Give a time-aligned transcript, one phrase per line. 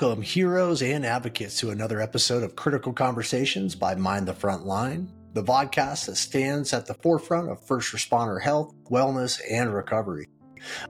[0.00, 5.10] Welcome, heroes and advocates, to another episode of Critical Conversations by Mind the Front Line,
[5.32, 10.28] the podcast that stands at the forefront of first responder health, wellness, and recovery.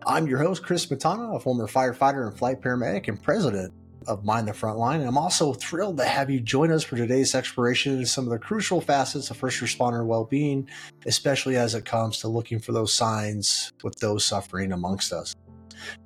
[0.06, 3.72] I'm your host, Chris Matana, a former firefighter and flight paramedic and president
[4.06, 5.00] of Mind the Front Line.
[5.00, 8.30] And I'm also thrilled to have you join us for today's exploration into some of
[8.30, 10.68] the crucial facets of first responder well being,
[11.06, 15.34] especially as it comes to looking for those signs with those suffering amongst us.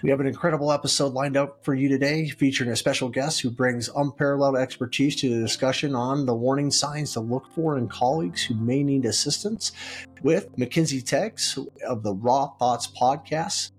[0.02, 3.50] We have an incredible episode lined up for you today, featuring a special guest who
[3.50, 8.42] brings unparalleled expertise to the discussion on the warning signs to look for in colleagues
[8.42, 9.72] who may need assistance
[10.22, 13.72] with Mackenzie Tiegs of the Raw Thoughts podcast.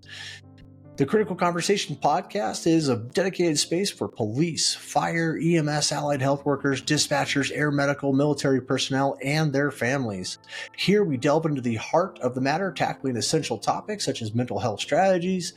[0.96, 6.80] The Critical Conversation podcast is a dedicated space for police, fire, EMS, allied health workers,
[6.80, 10.38] dispatchers, air medical, military personnel, and their families.
[10.76, 14.60] Here we delve into the heart of the matter, tackling essential topics such as mental
[14.60, 15.54] health strategies,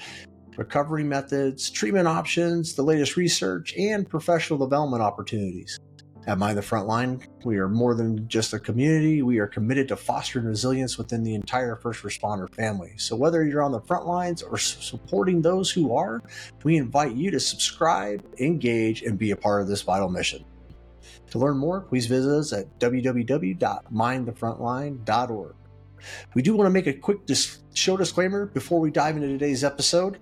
[0.57, 5.79] recovery methods, treatment options, the latest research, and professional development opportunities.
[6.27, 9.21] At Mind the Frontline, we are more than just a community.
[9.21, 12.91] We are committed to fostering resilience within the entire first responder family.
[12.97, 16.21] So, whether you're on the front lines or supporting those who are,
[16.65, 20.43] we invite you to subscribe, engage, and be a part of this vital mission.
[21.31, 25.55] To learn more, please visit us at www.mindthefrontline.org.
[26.33, 29.63] We do want to make a quick dis- show disclaimer before we dive into today's
[29.63, 30.19] episode.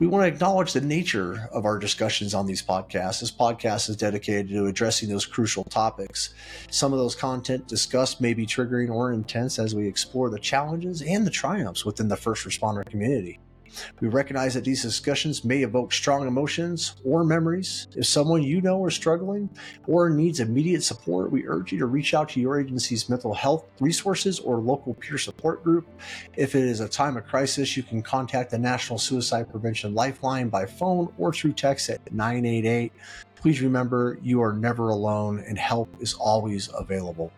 [0.00, 3.18] We want to acknowledge the nature of our discussions on these podcasts.
[3.18, 6.34] This podcast is dedicated to addressing those crucial topics.
[6.70, 11.02] Some of those content discussed may be triggering or intense as we explore the challenges
[11.02, 13.40] and the triumphs within the first responder community.
[14.00, 17.88] We recognize that these discussions may evoke strong emotions or memories.
[17.96, 19.48] If someone you know is struggling
[19.86, 23.66] or needs immediate support, we urge you to reach out to your agency's mental health
[23.80, 25.88] resources or local peer support group.
[26.36, 30.48] If it is a time of crisis, you can contact the National Suicide Prevention Lifeline
[30.48, 32.92] by phone or through text at 988.
[33.36, 37.32] Please remember you are never alone and help is always available.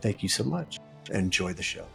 [0.00, 0.78] Thank you so much.
[1.10, 1.86] Enjoy the show.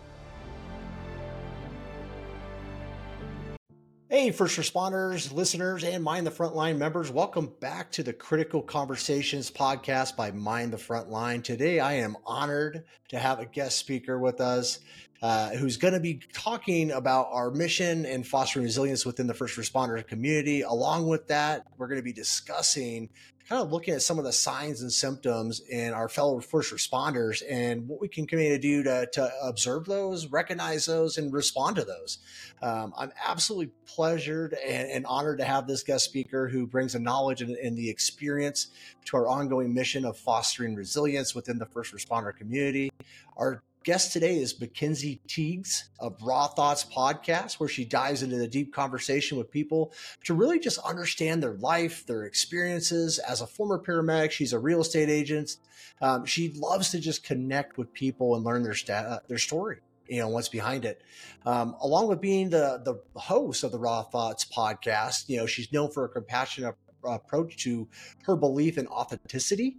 [4.12, 9.50] Hey, first responders, listeners, and Mind the Frontline members, welcome back to the Critical Conversations
[9.50, 11.42] podcast by Mind the Frontline.
[11.42, 14.80] Today, I am honored to have a guest speaker with us
[15.22, 19.58] uh, who's going to be talking about our mission and fostering resilience within the first
[19.58, 20.60] responder community.
[20.60, 23.08] Along with that, we're going to be discussing
[23.52, 27.44] kind of looking at some of the signs and symptoms in our fellow first responders
[27.50, 31.76] and what we can continue to do to, to observe those, recognize those, and respond
[31.76, 32.20] to those.
[32.62, 37.00] Um, I'm absolutely pleasured and, and, honored to have this guest speaker who brings the
[37.00, 38.68] knowledge and, and the experience
[39.08, 42.90] to our ongoing mission of fostering resilience within the first responder community.
[43.36, 48.48] Our Guest today is Mackenzie Tiegs of Raw Thoughts podcast, where she dives into the
[48.48, 49.92] deep conversation with people
[50.26, 53.18] to really just understand their life, their experiences.
[53.18, 55.58] As a former paramedic, she's a real estate agent.
[56.00, 59.80] Um, she loves to just connect with people and learn their sta- their story.
[60.08, 61.02] You know what's behind it.
[61.48, 65.74] Um, along with being the the host of the Raw Thoughts podcast, you know she's
[65.74, 67.88] known for a compassionate approach to
[68.26, 69.78] her belief in authenticity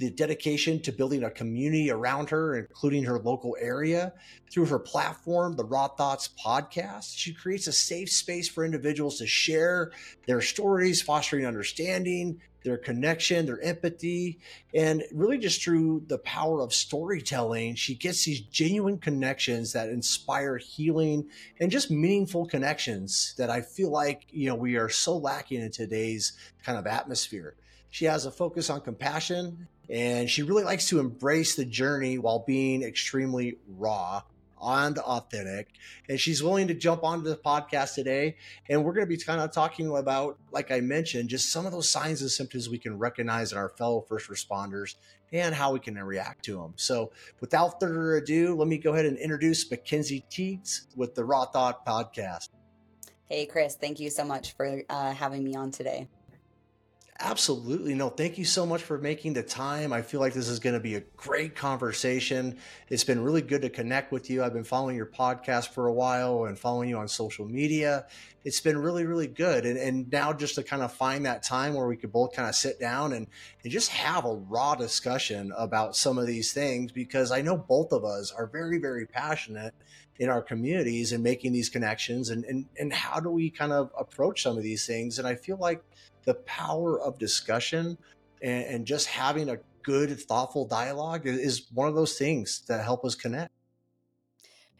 [0.00, 4.14] the dedication to building a community around her, including her local area.
[4.50, 9.26] Through her platform, the Raw Thoughts podcast, she creates a safe space for individuals to
[9.26, 9.92] share
[10.26, 14.38] their stories, fostering understanding, their connection, their empathy,
[14.74, 20.56] and really just through the power of storytelling, she gets these genuine connections that inspire
[20.56, 21.28] healing
[21.58, 25.70] and just meaningful connections that I feel like, you know, we are so lacking in
[25.70, 26.32] today's
[26.64, 27.54] kind of atmosphere.
[27.90, 32.44] She has a focus on compassion and she really likes to embrace the journey while
[32.46, 34.22] being extremely raw
[34.62, 35.68] and authentic.
[36.08, 38.36] And she's willing to jump onto the podcast today.
[38.68, 41.72] And we're going to be kind of talking about, like I mentioned, just some of
[41.72, 44.96] those signs and symptoms we can recognize in our fellow first responders
[45.32, 46.74] and how we can react to them.
[46.76, 51.46] So, without further ado, let me go ahead and introduce Mackenzie Tiegs with the Raw
[51.46, 52.48] Thought podcast.
[53.28, 56.08] Hey, Chris, thank you so much for uh, having me on today.
[57.22, 57.94] Absolutely.
[57.94, 59.92] No, thank you so much for making the time.
[59.92, 62.56] I feel like this is going to be a great conversation.
[62.88, 64.42] It's been really good to connect with you.
[64.42, 68.06] I've been following your podcast for a while and following you on social media.
[68.42, 69.66] It's been really, really good.
[69.66, 72.48] And, and now just to kind of find that time where we could both kind
[72.48, 73.26] of sit down and,
[73.62, 77.92] and just have a raw discussion about some of these things because I know both
[77.92, 79.74] of us are very, very passionate
[80.18, 83.90] in our communities and making these connections and, and, and how do we kind of
[83.98, 85.18] approach some of these things.
[85.18, 85.82] And I feel like
[86.24, 87.98] the power of discussion
[88.42, 93.04] and, and just having a good, thoughtful dialogue is one of those things that help
[93.04, 93.52] us connect.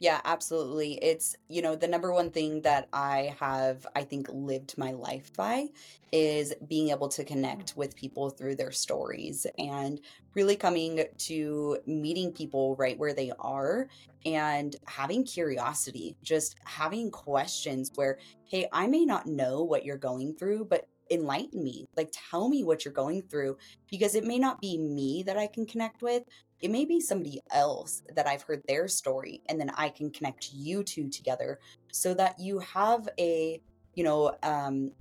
[0.01, 0.95] Yeah, absolutely.
[0.95, 5.31] It's, you know, the number one thing that I have, I think, lived my life
[5.37, 5.69] by
[6.11, 10.01] is being able to connect with people through their stories and
[10.33, 13.89] really coming to meeting people right where they are
[14.25, 20.35] and having curiosity, just having questions where, hey, I may not know what you're going
[20.35, 21.87] through, but enlighten me.
[21.97, 23.57] Like, tell me what you're going through
[23.91, 26.23] because it may not be me that I can connect with,
[26.61, 30.51] it may be somebody else that I've heard their story and then I can connect
[30.53, 31.59] you two together
[31.91, 33.61] so that you have a,
[33.95, 34.93] you know, um,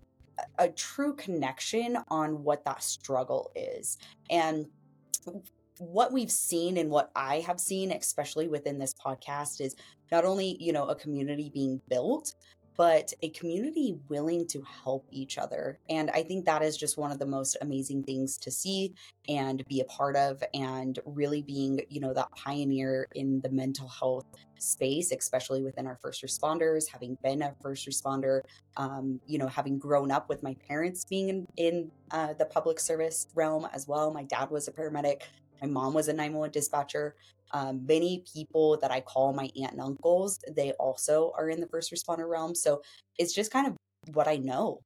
[0.57, 3.97] a true connection on what that struggle is.
[4.29, 4.67] And
[5.79, 9.75] what we've seen and what I have seen, especially within this podcast, is
[10.11, 12.33] not only, you know, a community being built,
[12.79, 15.77] but a community willing to help each other.
[15.89, 18.93] And I think that is just one of the most amazing things to see
[19.27, 23.89] and be a part of, and really being, you know, that pioneer in the mental
[23.89, 24.27] health
[24.59, 28.43] space, especially within our first responders, having been a first responder,
[28.77, 32.79] um, you know, having grown up with my parents being in, in uh, the public
[32.79, 34.13] service realm as well.
[34.13, 35.23] My dad was a paramedic.
[35.61, 37.15] My mom was a 911 dispatcher.
[37.51, 41.67] Um, many people that I call my aunt and uncles, they also are in the
[41.67, 42.53] first responder realm.
[42.53, 42.81] So
[43.17, 43.75] it's just kind of
[44.13, 44.81] what I know.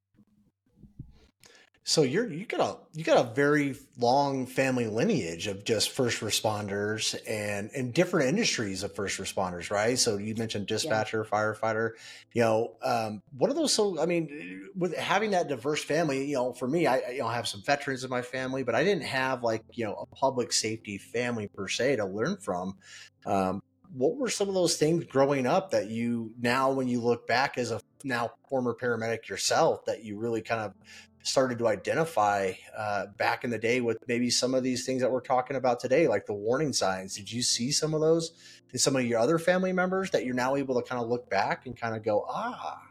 [1.86, 6.22] So you're you got a you got a very long family lineage of just first
[6.22, 10.00] responders and and different industries of first responders, right?
[10.00, 11.38] So you mentioned dispatcher, yeah.
[11.38, 11.92] firefighter.
[12.32, 13.74] You know, um, what are those?
[13.74, 17.28] So I mean, with having that diverse family, you know, for me, I you know
[17.28, 20.54] have some veterans in my family, but I didn't have like you know a public
[20.54, 22.78] safety family per se to learn from.
[23.26, 23.62] Um,
[23.94, 27.58] what were some of those things growing up that you now, when you look back
[27.58, 30.74] as a now former paramedic yourself, that you really kind of
[31.24, 35.12] started to identify uh, back in the day with maybe some of these things that
[35.12, 37.16] we're talking about today, like the warning signs.
[37.16, 38.34] Did you see some of those
[38.72, 41.30] in some of your other family members that you're now able to kind of look
[41.30, 42.82] back and kind of go, ah?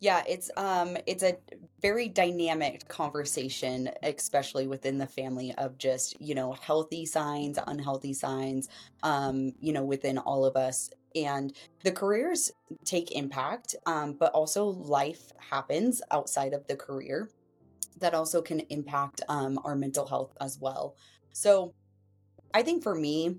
[0.00, 1.36] Yeah, it's um it's a
[1.82, 8.68] very dynamic conversation, especially within the family of just, you know, healthy signs, unhealthy signs,
[9.02, 12.50] um, you know, within all of us and the careers
[12.84, 17.28] take impact um, but also life happens outside of the career
[17.98, 20.96] that also can impact um, our mental health as well.
[21.32, 21.74] So
[22.54, 23.36] i think for me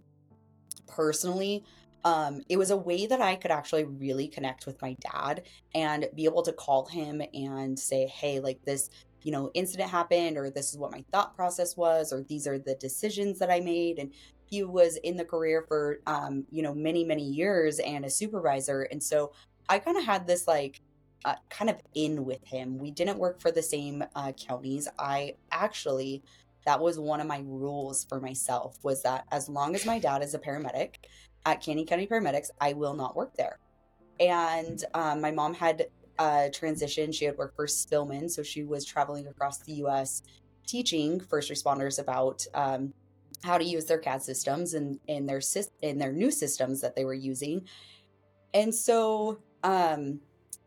[0.87, 1.63] personally
[2.03, 5.43] um, it was a way that i could actually really connect with my dad
[5.75, 8.89] and be able to call him and say hey like this
[9.23, 12.57] you know incident happened or this is what my thought process was or these are
[12.57, 14.13] the decisions that i made and
[14.51, 18.83] he was in the career for um, you know many many years and a supervisor
[18.83, 19.31] and so
[19.69, 20.81] i kind of had this like
[21.25, 22.77] uh, kind of in with him.
[22.77, 24.87] We didn't work for the same uh, counties.
[24.97, 26.23] I actually
[26.65, 30.21] that was one of my rules for myself was that as long as my dad
[30.21, 30.95] is a paramedic
[31.43, 33.57] at canyon county paramedics i will not work there.
[34.19, 35.87] And um, my mom had
[36.19, 40.21] uh, transitioned she had worked for spillman so she was traveling across the us
[40.67, 42.93] teaching first responders about um,
[43.43, 45.41] how to use their CAD systems and in their
[45.81, 47.67] in their new systems that they were using.
[48.53, 50.21] And so um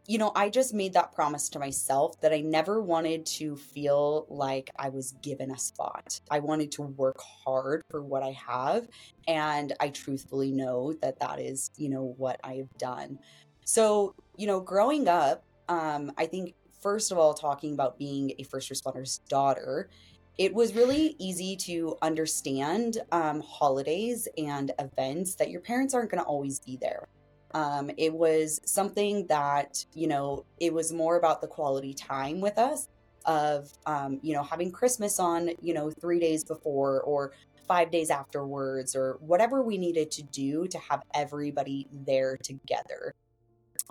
[0.07, 4.27] you know, I just made that promise to myself that I never wanted to feel
[4.29, 6.21] like I was given a spot.
[6.31, 8.87] I wanted to work hard for what I have.
[9.27, 13.19] And I truthfully know that that is, you know, what I have done.
[13.65, 18.43] So, you know, growing up, um, I think, first of all, talking about being a
[18.43, 19.89] first responder's daughter,
[20.37, 26.23] it was really easy to understand um, holidays and events that your parents aren't going
[26.23, 27.09] to always be there.
[27.53, 32.59] Um, it was something that, you know, it was more about the quality time with
[32.59, 32.89] us
[33.27, 37.33] of, um, you know, having Christmas on, you know, three days before or
[37.69, 43.15] five days afterwards or whatever we needed to do to have everybody there together.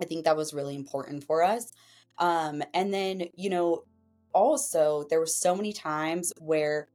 [0.01, 1.71] I think that was really important for us.
[2.17, 3.85] Um, and then, you know,
[4.33, 6.87] also there were so many times where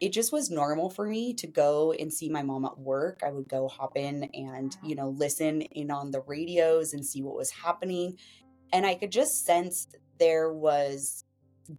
[0.00, 3.20] it just was normal for me to go and see my mom at work.
[3.24, 7.22] I would go hop in and, you know, listen in on the radios and see
[7.22, 8.16] what was happening.
[8.72, 11.24] And I could just sense there was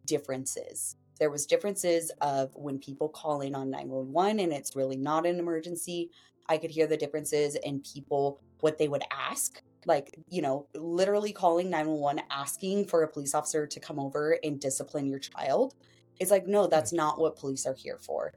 [0.06, 0.98] differences.
[1.20, 5.40] There was differences of when people call in on 911 and it's really not an
[5.40, 6.12] emergency.
[6.48, 11.34] I could hear the differences in people what they would ask like you know literally
[11.34, 15.74] calling 911 asking for a police officer to come over and discipline your child
[16.22, 18.32] it's like no that's not what police are here for.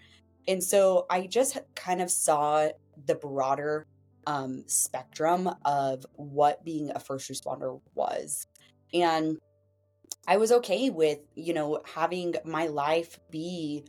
[0.48, 2.68] And so i just kind of saw
[3.06, 3.86] the broader
[4.26, 8.46] um, spectrum of what being a first responder was.
[8.92, 9.38] And
[10.26, 13.84] i was okay with you know having my life be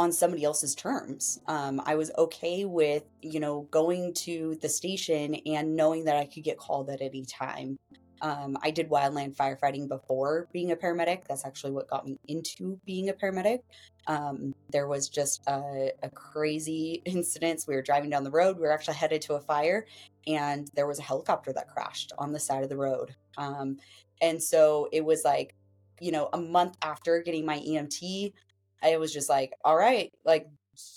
[0.00, 1.42] on somebody else's terms.
[1.46, 6.24] Um, I was okay with, you know, going to the station and knowing that I
[6.24, 7.78] could get called at any time.
[8.22, 11.26] Um, I did wildland firefighting before being a paramedic.
[11.28, 13.58] That's actually what got me into being a paramedic.
[14.06, 17.64] Um, there was just a, a, crazy incident.
[17.68, 18.56] We were driving down the road.
[18.56, 19.84] We were actually headed to a fire,
[20.26, 23.14] and there was a helicopter that crashed on the side of the road.
[23.36, 23.76] Um,
[24.22, 25.54] and so it was like,
[26.00, 28.32] you know, a month after getting my EMT,
[28.82, 30.46] I was just like, all right, like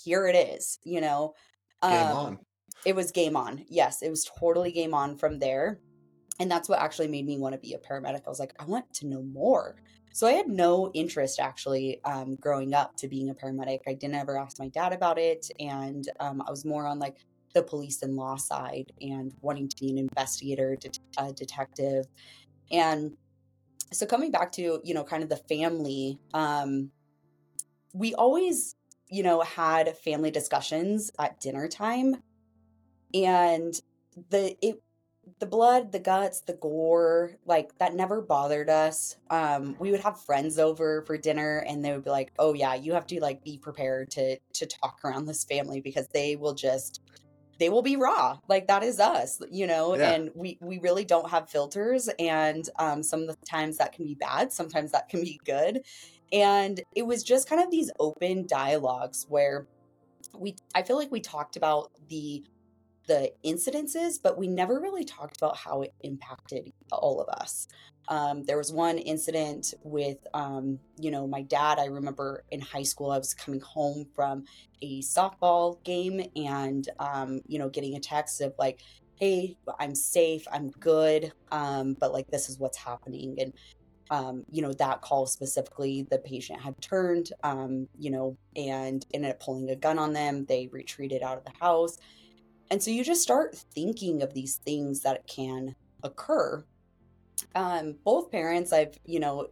[0.04, 1.34] here it is, you know.
[1.82, 2.38] Game um, on.
[2.84, 3.64] It was game on.
[3.68, 5.80] Yes, it was totally game on from there
[6.40, 8.22] and that's what actually made me want to be a paramedic.
[8.26, 9.76] I was like, I want to know more.
[10.12, 13.80] So I had no interest actually um, growing up to being a paramedic.
[13.86, 17.16] I didn't ever ask my dad about it, and um, I was more on like
[17.52, 22.06] the police and law side and wanting to be an investigator, det- a detective,
[22.70, 23.16] and
[23.92, 26.90] so coming back to you know kind of the family, um,
[27.94, 28.76] we always
[29.08, 32.22] you know had family discussions at dinner time,
[33.14, 33.80] and
[34.30, 34.82] the it
[35.38, 39.16] the blood, the guts, the gore, like that never bothered us.
[39.30, 42.74] Um, we would have friends over for dinner and they would be like, "Oh yeah,
[42.74, 46.54] you have to like be prepared to to talk around this family because they will
[46.54, 47.00] just
[47.58, 48.38] they will be raw.
[48.48, 50.12] Like that is us, you know, yeah.
[50.12, 54.04] and we we really don't have filters and um some of the times that can
[54.04, 55.84] be bad, sometimes that can be good.
[56.34, 59.66] And it was just kind of these open dialogues where
[60.36, 62.44] we I feel like we talked about the
[63.06, 67.68] the incidences, but we never really talked about how it impacted all of us.
[68.08, 71.78] Um, there was one incident with, um, you know, my dad.
[71.78, 74.44] I remember in high school, I was coming home from
[74.82, 78.80] a softball game and, um, you know, getting a text of like,
[79.16, 83.36] hey, I'm safe, I'm good, um, but like, this is what's happening.
[83.38, 83.52] And,
[84.10, 89.30] um, you know, that call specifically, the patient had turned, um, you know, and ended
[89.30, 90.44] up pulling a gun on them.
[90.44, 91.98] They retreated out of the house
[92.70, 96.64] and so you just start thinking of these things that can occur.
[97.54, 99.48] Um, both parents, I've, you know,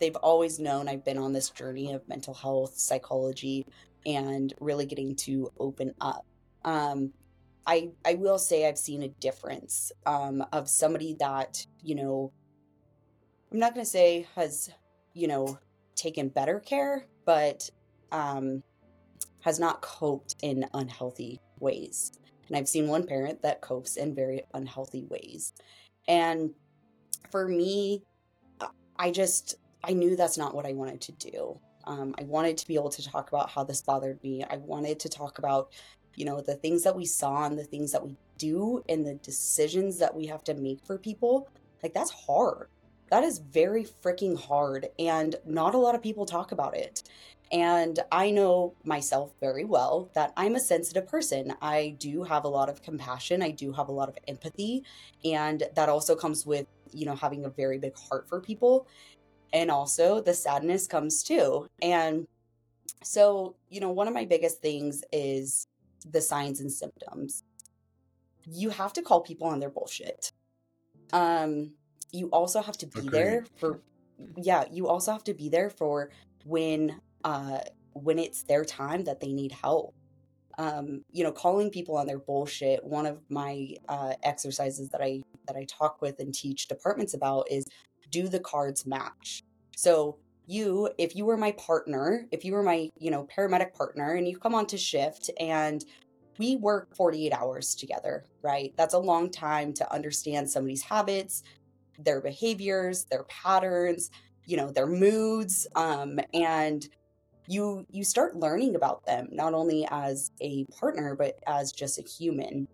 [0.00, 3.66] they've always known I've been on this journey of mental health, psychology,
[4.06, 6.26] and really getting to open up.
[6.64, 7.12] Um,
[7.66, 12.32] I I will say I've seen a difference um, of somebody that you know.
[13.54, 14.68] I'm not going to say has
[15.12, 15.60] you know
[15.94, 17.70] taken better care, but
[18.10, 18.64] um,
[19.42, 22.10] has not coped in unhealthy ways.
[22.48, 25.52] And I've seen one parent that copes in very unhealthy ways.
[26.08, 26.50] And
[27.30, 28.02] for me,
[28.60, 31.58] uh, I just, I knew that's not what I wanted to do.
[31.84, 34.42] Um, I wanted to be able to talk about how this bothered me.
[34.42, 35.72] I wanted to talk about,
[36.16, 39.14] you know, the things that we saw and the things that we do and the
[39.14, 41.48] decisions that we have to make for people.
[41.82, 42.68] Like, that's hard.
[43.10, 44.88] That is very freaking hard.
[44.98, 47.02] And not a lot of people talk about it.
[47.52, 51.54] And I know myself very well that I'm a sensitive person.
[51.60, 53.42] I do have a lot of compassion.
[53.42, 54.82] I do have a lot of empathy.
[55.24, 58.88] And that also comes with, you know, having a very big heart for people.
[59.52, 61.68] And also the sadness comes too.
[61.80, 62.26] And
[63.02, 65.66] so, you know, one of my biggest things is
[66.10, 67.44] the signs and symptoms.
[68.46, 70.32] You have to call people on their bullshit.
[71.12, 71.72] Um,
[72.14, 73.12] you also have to be Agreed.
[73.12, 73.80] there for,
[74.36, 76.10] yeah, you also have to be there for
[76.44, 77.58] when uh,
[77.94, 79.92] when it's their time that they need help.
[80.56, 82.84] Um, you know, calling people on their bullshit.
[82.84, 87.50] One of my uh, exercises that I that I talk with and teach departments about
[87.50, 87.64] is
[88.10, 89.40] do the cards match.
[89.76, 94.14] So you, if you were my partner, if you were my you know paramedic partner,
[94.14, 95.84] and you come on to shift and
[96.38, 98.72] we work 48 hours together, right?
[98.76, 101.42] That's a long time to understand somebody's habits,
[101.98, 104.10] their behaviors, their patterns,
[104.46, 106.88] you know, their moods, um, and
[107.46, 112.02] you you start learning about them not only as a partner but as just a
[112.02, 112.66] human.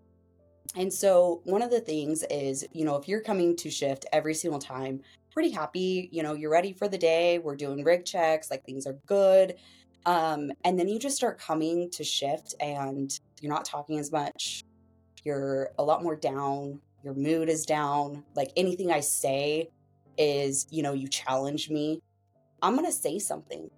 [0.75, 4.33] And so one of the things is you know if you're coming to shift every
[4.33, 5.01] single time
[5.31, 8.85] pretty happy you know you're ready for the day we're doing rig checks like things
[8.85, 9.55] are good
[10.05, 14.65] um and then you just start coming to shift and you're not talking as much
[15.23, 19.69] you're a lot more down your mood is down like anything i say
[20.17, 22.01] is you know you challenge me
[22.61, 23.69] i'm going to say something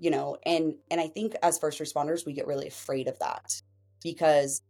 [0.00, 3.60] you know and and i think as first responders we get really afraid of that
[4.02, 4.62] because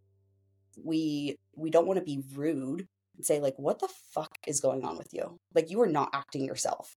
[0.82, 4.84] we we don't want to be rude and say like what the fuck is going
[4.84, 5.38] on with you?
[5.54, 6.96] Like you are not acting yourself.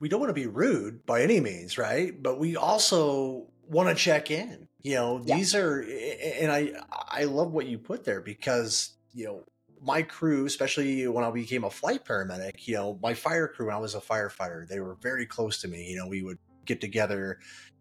[0.00, 2.20] We don't want to be rude by any means right?
[2.22, 5.20] But we also want to check in you know?
[5.24, 5.36] Yeah.
[5.36, 6.72] these are and i
[7.10, 9.44] i love what you put there because you know
[9.82, 13.74] my crew, especially when I became a flight paramedic, you know, my fire crew when
[13.74, 15.90] I was a firefighter, they were very close to me.
[15.90, 17.38] You know, we would get together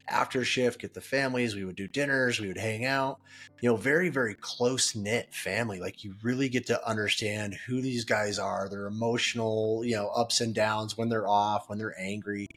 [0.09, 3.19] after shift, get the families, we would do dinners, we would hang out.
[3.61, 5.79] You know, very, very close knit family.
[5.79, 10.39] Like you really get to understand who these guys are, their emotional, you know, ups
[10.39, 12.47] and downs when they're off, when they're angry,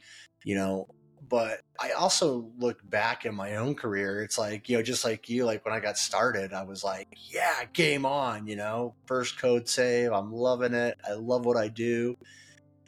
[0.43, 0.87] you know.
[1.31, 4.21] But I also look back in my own career.
[4.21, 7.07] It's like, you know, just like you, like when I got started, I was like,
[7.33, 10.11] yeah, game on, you know, first code save.
[10.11, 10.97] I'm loving it.
[11.07, 12.17] I love what I do.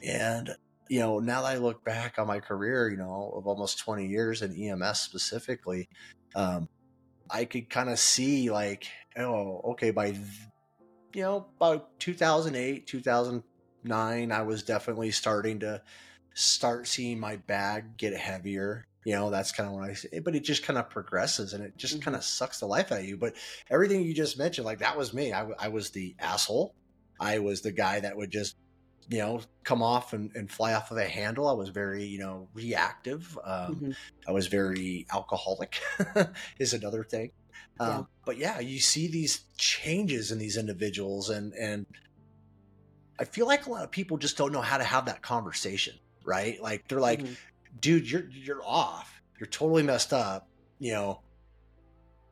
[0.05, 0.53] And
[0.89, 4.05] you know, now that I look back on my career, you know, of almost 20
[4.05, 5.89] years in EMS specifically,
[6.35, 6.67] um,
[7.29, 10.07] I could kind of see like, oh, okay, by,
[11.13, 15.81] you know, about 2008, 2009, I was definitely starting to
[16.33, 18.85] start seeing my bag get heavier.
[19.05, 21.63] You know, that's kind of when I say, but it just kind of progresses and
[21.63, 22.03] it just mm-hmm.
[22.03, 23.17] kind of sucks the life out of you.
[23.17, 23.35] But
[23.69, 25.33] everything you just mentioned, like that was me.
[25.33, 26.73] I, I was the asshole.
[27.19, 28.55] I was the guy that would just
[29.09, 32.19] you know come off and, and fly off of a handle i was very you
[32.19, 33.91] know reactive um, mm-hmm.
[34.27, 35.81] i was very alcoholic
[36.59, 37.31] is another thing
[37.79, 38.03] um, yeah.
[38.25, 41.85] but yeah you see these changes in these individuals and and
[43.19, 45.95] i feel like a lot of people just don't know how to have that conversation
[46.23, 47.33] right like they're like mm-hmm.
[47.79, 50.47] dude you're you're off you're totally messed up
[50.79, 51.19] you know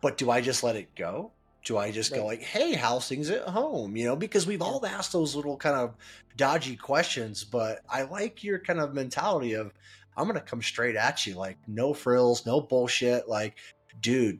[0.02, 1.32] but do i just let it go
[1.64, 2.18] do I just right.
[2.18, 5.58] go like, "Hey, how's things at home?" You know, because we've all asked those little
[5.58, 5.96] kind of
[6.36, 9.72] dodgy questions, but I like your kind of mentality of
[10.18, 13.58] I'm going to come straight at you like no frills, no bullshit, like
[14.02, 14.40] dude,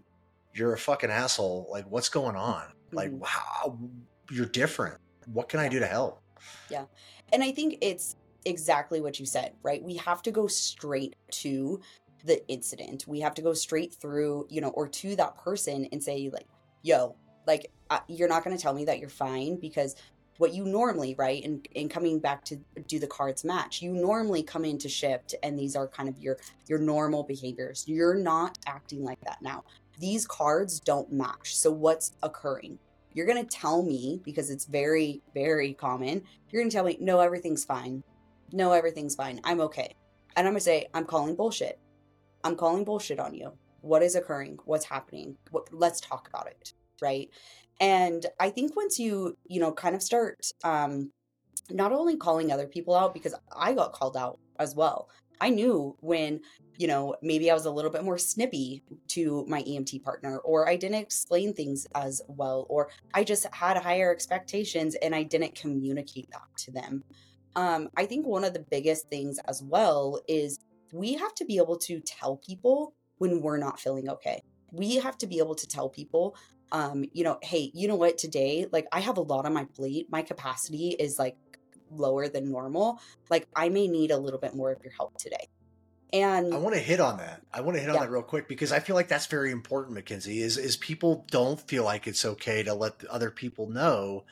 [0.54, 1.68] you're a fucking asshole.
[1.72, 2.64] Like what's going on?
[2.64, 2.96] Mm-hmm.
[2.96, 3.78] Like wow,
[4.32, 4.98] you're different.
[5.32, 6.22] What can I do to help?
[6.70, 6.86] Yeah.
[7.32, 9.82] And I think it's exactly what you said, right?
[9.82, 11.80] We have to go straight to
[12.24, 13.06] the incident.
[13.08, 16.48] We have to go straight through, you know, or to that person and say like
[16.84, 17.16] yo,
[17.48, 19.96] like uh, you're not going to tell me that you're fine because
[20.38, 21.44] what you normally right?
[21.44, 22.58] And and coming back to
[22.88, 26.38] do the cards match you normally come into shift and these are kind of your
[26.68, 27.86] your normal behaviors.
[27.88, 29.42] You're not acting like that.
[29.42, 29.64] Now
[30.00, 31.56] these cards don't match.
[31.56, 32.80] So what's occurring?
[33.14, 36.98] You're going to tell me because it's very very common you're going to tell me
[37.00, 38.04] no everything's fine
[38.52, 39.40] no everything's fine.
[39.44, 39.96] I'm okay.
[40.36, 41.80] And i'm going to say i'm calling bullshit.
[42.44, 43.54] I'm calling bullshit on you.
[43.82, 44.58] What is occurring?
[44.66, 45.38] What's happening?
[45.52, 47.30] What, let's talk about it right?
[47.80, 51.12] And i think once you you know kind of start um
[51.70, 55.10] not only calling other people out because i got called out as well.
[55.40, 56.42] I knew when
[56.78, 60.70] you know maybe i was a little bit more snippy to my emt partner or
[60.70, 65.56] i didn't explain things as well or i just had higher expectations and i didn't
[65.56, 67.04] communicate that to them
[67.56, 70.60] um, i think one of the biggest things as well is
[70.94, 74.44] we have to be able to tell people when we're not feeling okay.
[74.72, 76.36] We have to be able to tell people,
[76.72, 79.66] um, you know, hey, you know what, today, like I have a lot on my
[79.66, 80.08] plate.
[80.10, 81.38] My capacity is like
[81.92, 83.00] lower than normal.
[83.30, 85.50] Like I may need a little bit more of your help today.
[86.14, 87.42] And I want to hit on that.
[87.54, 89.94] I want to hit on that real quick because I feel like that's very important,
[89.94, 90.42] Mackenzie.
[90.42, 94.26] Is is people don't feel like it's okay to let other people know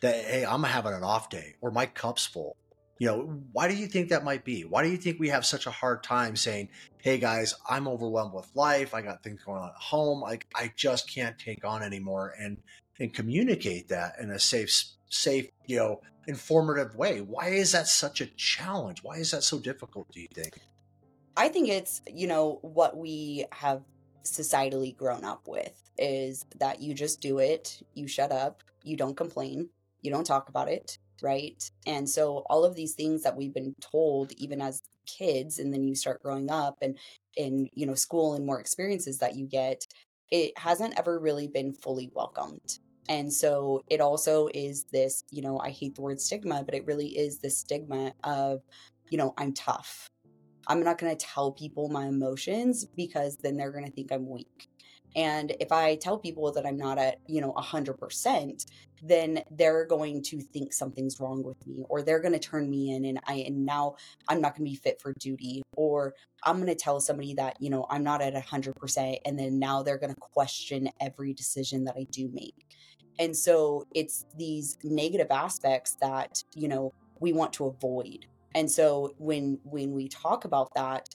[0.00, 2.56] that hey, I'm having an off day or my cup's full
[2.98, 4.62] you know, why do you think that might be?
[4.62, 8.32] Why do you think we have such a hard time saying, "Hey guys, I'm overwhelmed
[8.32, 8.94] with life.
[8.94, 10.20] I got things going on at home.
[10.20, 12.58] Like I just can't take on anymore." And
[12.98, 17.20] and communicate that in a safe, safe, you know, informative way.
[17.20, 19.02] Why is that such a challenge?
[19.02, 20.10] Why is that so difficult?
[20.10, 20.58] Do you think?
[21.36, 23.82] I think it's you know what we have
[24.24, 29.16] societally grown up with is that you just do it, you shut up, you don't
[29.16, 29.68] complain,
[30.02, 31.62] you don't talk about it, right?
[31.86, 35.84] And so all of these things that we've been told even as kids and then
[35.84, 36.98] you start growing up and
[37.36, 39.86] in you know school and more experiences that you get,
[40.30, 42.78] it hasn't ever really been fully welcomed.
[43.08, 46.86] And so it also is this, you know, I hate the word stigma, but it
[46.86, 48.62] really is this stigma of,
[49.10, 50.10] you know, I'm tough.
[50.66, 54.28] I'm not going to tell people my emotions because then they're going to think I'm
[54.28, 54.68] weak.
[55.14, 58.66] And if I tell people that I'm not at, you know, 100%,
[59.02, 62.94] then they're going to think something's wrong with me or they're going to turn me
[62.94, 63.96] in and I and now
[64.28, 67.56] I'm not going to be fit for duty or I'm going to tell somebody that,
[67.60, 71.84] you know, I'm not at 100% and then now they're going to question every decision
[71.84, 72.66] that I do make.
[73.18, 78.26] And so it's these negative aspects that, you know, we want to avoid.
[78.54, 81.08] And so when when we talk about that,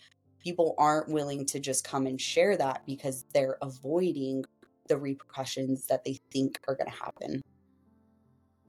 [0.44, 4.46] people aren't willing to just come and share that because they're avoiding
[4.88, 7.42] the repercussions that they think are going to happen.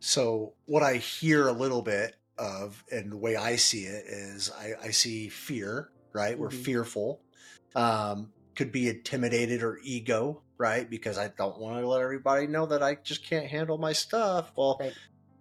[0.01, 4.51] So, what I hear a little bit of, and the way I see it is,
[4.51, 6.33] I, I see fear, right?
[6.33, 6.43] Mm-hmm.
[6.43, 7.21] We're fearful.
[7.75, 10.89] Um, could be intimidated or ego, right?
[10.89, 14.53] Because I don't want to let everybody know that I just can't handle my stuff.
[14.57, 14.93] Well, right.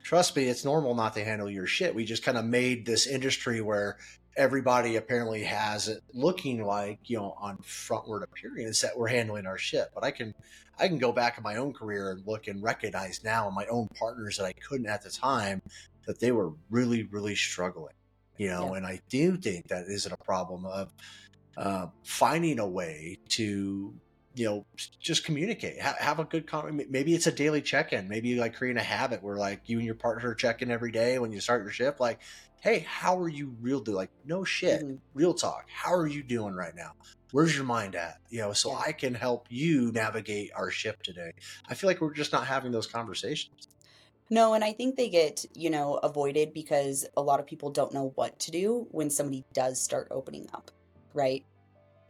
[0.03, 1.93] trust me, it's normal not to handle your shit.
[1.93, 3.97] We just kind of made this industry where
[4.37, 9.57] everybody apparently has it looking like you know on frontward appearance that we're handling our
[9.57, 10.33] shit but i can
[10.79, 13.87] i can go back in my own career and look and recognize now my own
[13.99, 15.61] partners that i couldn't at the time
[16.05, 17.93] that they were really really struggling
[18.37, 18.77] you know yeah.
[18.77, 20.93] and i do think that isn't a problem of
[21.57, 23.93] uh, finding a way to
[24.35, 24.65] you know
[24.99, 28.79] just communicate have, have a good con- maybe it's a daily check-in maybe like creating
[28.79, 31.63] a habit where like you and your partner check in every day when you start
[31.63, 32.19] your shift like
[32.61, 34.95] hey how are you real do like no shit mm-hmm.
[35.13, 36.91] real talk how are you doing right now
[37.31, 38.83] where's your mind at you know so yeah.
[38.87, 41.31] i can help you navigate our ship today
[41.69, 43.67] i feel like we're just not having those conversations
[44.33, 47.93] no, and I think they get, you know, avoided because a lot of people don't
[47.93, 50.71] know what to do when somebody does start opening up,
[51.13, 51.43] right?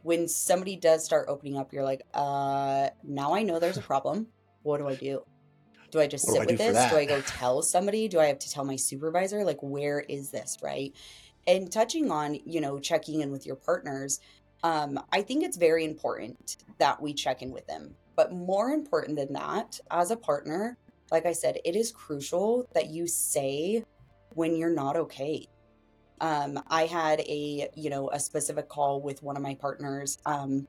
[0.02, 4.26] when somebody does start opening up, you're like, uh, now I know there's a problem.
[4.62, 5.22] What do I do?
[5.92, 6.90] Do I just what sit with this?
[6.90, 8.08] Do I go tell somebody?
[8.08, 9.44] Do I have to tell my supervisor?
[9.44, 10.58] Like, where is this?
[10.62, 10.92] Right.
[11.46, 14.18] And touching on, you know, checking in with your partners,
[14.64, 17.94] um, I think it's very important that we check in with them.
[18.16, 20.76] But more important than that, as a partner,
[21.12, 23.84] like I said, it is crucial that you say
[24.34, 25.46] when you're not okay
[26.22, 30.18] um, I had a you know a specific call with one of my partners.
[30.24, 30.66] Um,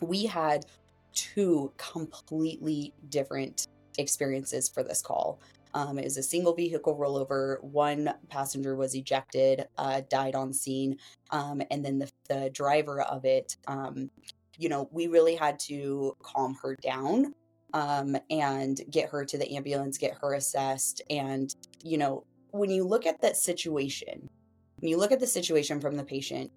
[0.00, 0.64] we had
[1.12, 3.68] two completely different
[3.98, 5.40] experiences for this call.
[5.74, 7.62] Um, it was a single vehicle rollover.
[7.62, 10.98] One passenger was ejected, uh, died on scene,
[11.30, 13.56] um, and then the, the driver of it.
[13.66, 14.10] Um,
[14.56, 17.34] you know, we really had to calm her down
[17.72, 22.84] um, and get her to the ambulance, get her assessed, and you know, when you
[22.84, 24.28] look at that situation,
[24.78, 26.52] when you look at the situation from the patient,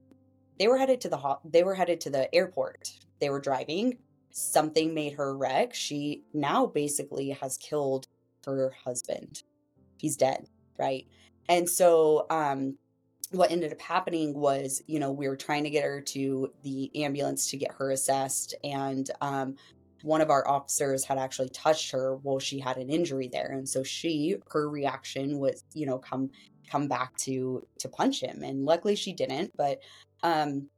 [0.60, 2.92] they were headed to the ho- they were headed to the airport.
[3.20, 3.98] They were driving.
[4.38, 5.74] Something made her wreck.
[5.74, 8.08] She now basically has killed
[8.46, 9.42] her husband.
[9.98, 10.48] He's dead,
[10.78, 11.08] right?
[11.50, 12.78] And so um
[13.32, 16.92] what ended up happening was, you know, we were trying to get her to the
[17.04, 19.56] ambulance to get her assessed and um
[20.04, 23.68] one of our officers had actually touched her while she had an injury there and
[23.68, 26.30] so she her reaction was you know come
[26.70, 29.80] come back to to punch him and luckily she didn't but
[30.22, 30.70] um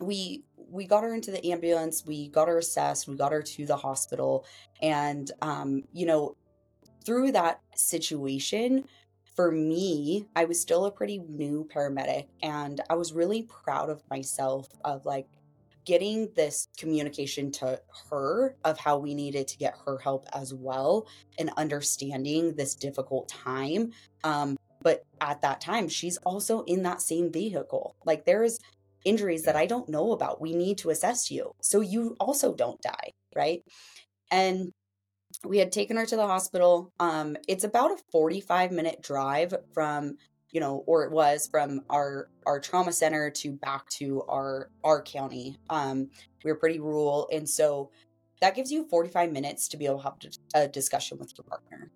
[0.00, 3.66] we we got her into the ambulance we got her assessed we got her to
[3.66, 4.44] the hospital
[4.82, 6.36] and um you know
[7.04, 8.84] through that situation
[9.34, 14.02] for me i was still a pretty new paramedic and i was really proud of
[14.10, 15.26] myself of like
[15.86, 17.80] getting this communication to
[18.10, 21.06] her of how we needed to get her help as well
[21.38, 23.90] and understanding this difficult time
[24.22, 27.94] um, but at that time, she's also in that same vehicle.
[28.04, 28.58] Like there's
[29.04, 30.40] injuries that I don't know about.
[30.40, 31.52] We need to assess you.
[31.60, 33.62] So you also don't die, right?
[34.30, 34.72] And
[35.44, 36.92] we had taken her to the hospital.
[37.00, 40.16] Um, it's about a 45 minute drive from,
[40.50, 45.02] you know, or it was from our our trauma center to back to our our
[45.02, 45.58] county.
[45.70, 46.08] Um,
[46.44, 47.90] we were pretty rural, and so
[48.40, 50.16] that gives you 45 minutes to be able to have
[50.54, 51.90] a discussion with your partner.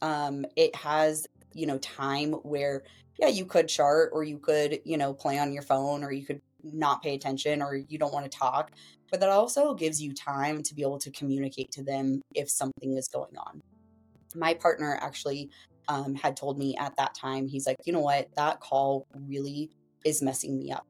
[0.00, 2.82] Um, it has you know time where
[3.18, 6.24] yeah you could chart or you could you know play on your phone or you
[6.24, 8.70] could not pay attention or you don't want to talk
[9.12, 12.96] but that also gives you time to be able to communicate to them if something
[12.96, 13.62] is going on.
[14.34, 15.50] My partner actually
[15.86, 18.28] um, had told me at that time he's like you know what?
[18.36, 19.70] That call really
[20.04, 20.86] is messing me up.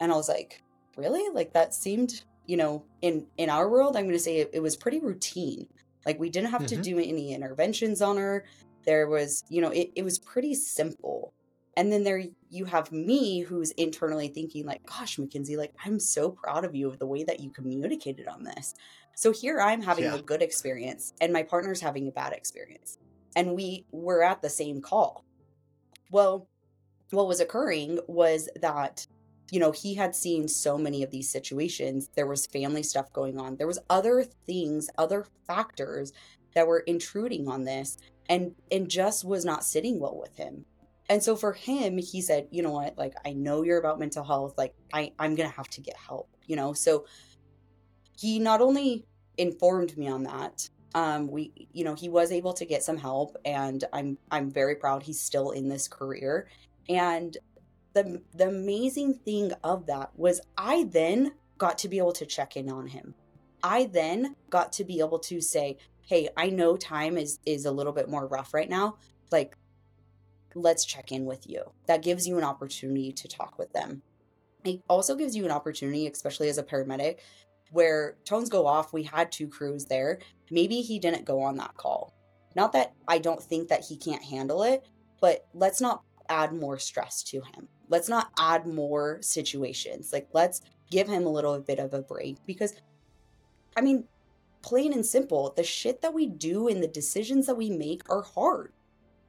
[0.00, 0.60] And i was like
[0.96, 1.32] really?
[1.32, 4.60] Like that seemed you know in in our world i'm going to say it, it,
[4.60, 5.68] was pretty routine.
[6.04, 6.82] Like we didn't have mm-hmm.
[6.82, 8.44] to do any interventions on her.
[8.84, 11.32] There was you know it, it was pretty simple
[11.76, 16.30] and then there you have me who's internally thinking like gosh mackenzie like i'm so
[16.30, 18.74] proud of you of the way that you communicated on this.
[19.14, 20.14] So here i'm having yeah.
[20.14, 22.98] a good experience and my partner's having a bad experience
[23.36, 25.24] and we were at the same call.
[26.10, 26.48] Well
[27.10, 29.06] what was occurring was that
[29.50, 32.08] you know he had seen so many of these situations.
[32.14, 33.56] There was family stuff going on.
[33.56, 36.12] There was other things other factors
[36.54, 40.64] that were intruding on this and and just was not sitting well with him
[41.12, 42.96] and so for him he said you know what?
[42.96, 44.54] Like i know you're about mental health.
[44.56, 46.72] Like i i'm gonna have to get help you know?
[46.72, 47.06] So
[48.18, 49.04] he not only
[49.38, 53.34] informed me on that um we you know he was able to get some help
[53.46, 56.48] and i'm i'm very proud he's still in this career.
[56.88, 57.36] And
[57.94, 62.56] the the amazing thing of that was i then got to be able to check
[62.56, 63.14] in on him.
[63.62, 67.72] I then got to be able to say hey i know time is is a
[67.72, 68.96] little bit more rough right now.
[69.30, 69.56] Like
[70.54, 71.62] let's check in with you.
[71.86, 74.02] That gives you an opportunity to talk with them.
[74.64, 77.18] It also gives you an opportunity especially as a paramedic
[77.70, 78.92] where tones go off.
[78.92, 80.18] We had two crews there.
[80.50, 82.14] Maybe he didn't go on that call.
[82.54, 84.84] Not that i don't think that he can't handle it
[85.22, 87.68] but let's not add more stress to him.
[87.88, 90.12] Let's not add more situations.
[90.12, 92.74] Like, let's give him a little bit of a break because,
[93.76, 94.04] I mean,
[94.62, 98.22] plain and simple, the shit that we do and the decisions that we make are
[98.22, 98.72] hard.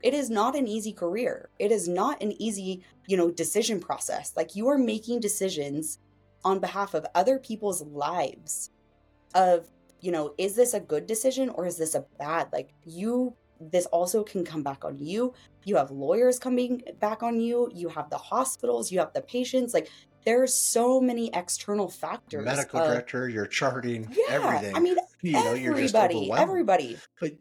[0.03, 1.49] It is not an easy career.
[1.57, 4.33] It is not an easy, you know, decision process.
[4.35, 5.97] Like you are making decisions
[6.43, 8.69] on behalf of other people's lives
[9.33, 9.67] of,
[10.01, 12.49] you know, is this a good decision or is this a bad?
[12.51, 13.35] Like you
[13.71, 15.33] this also can come back on you.
[15.63, 17.71] You have lawyers coming back on you.
[17.73, 19.73] You have the hospitals, you have the patients.
[19.73, 19.89] Like
[20.25, 22.45] there's so many external factors.
[22.45, 24.75] Medical of, director, you're charting yeah, everything.
[24.75, 26.97] I mean, you know, you're just everybody, everybody.
[27.19, 27.33] But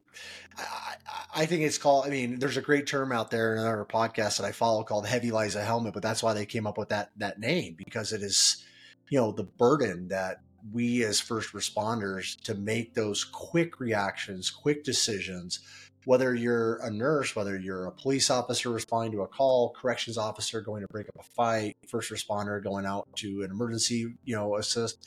[0.57, 0.95] I,
[1.35, 2.07] I think it's called.
[2.07, 5.07] I mean, there's a great term out there in another podcast that I follow called
[5.07, 8.12] "heavy lies a helmet," but that's why they came up with that that name because
[8.12, 8.64] it is,
[9.11, 10.42] you know, the burden that
[10.73, 15.59] we as first responders to make those quick reactions, quick decisions.
[16.05, 20.61] Whether you're a nurse, whether you're a police officer responding to a call, corrections officer
[20.61, 24.57] going to break up a fight, first responder going out to an emergency, you know,
[24.57, 25.07] assist,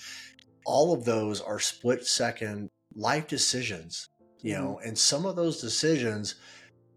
[0.65, 4.09] all of those are split second life decisions
[4.43, 4.55] you Mm-hmm.
[4.55, 6.35] know and some of those decisions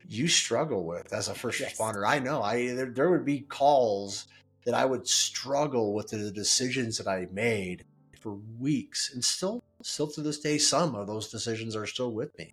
[0.06, 1.74] you struggle with as a first Yes.
[1.78, 2.06] responder.
[2.08, 4.26] I know i there, there would be calls
[4.64, 7.84] that i would struggle with the decisions that i made
[8.20, 12.30] for weeks and still still to this day some of those decisions are still with
[12.38, 12.52] me.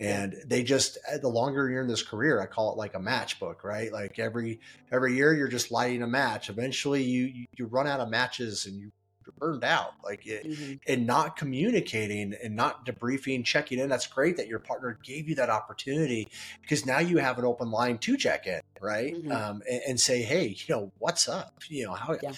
[0.00, 2.98] And they just uh, the longer you're in this career i call it like a
[3.00, 3.92] matchbook right?
[3.92, 4.60] Like every
[4.92, 6.50] every year you're just lighting a match.
[6.50, 8.90] Eventually you you, run out of matches and you,
[9.38, 10.80] burned out like it, Mhm.
[10.86, 13.88] and not communicating and not debriefing, checking in.
[13.88, 16.28] That's great that your partner gave you that opportunity
[16.62, 19.14] because now you have an open line to check in, right?
[19.14, 19.32] Mhm.
[19.32, 21.52] Um, and, and say, hey, you know, what's up?
[21.68, 22.32] You know, how Yeah.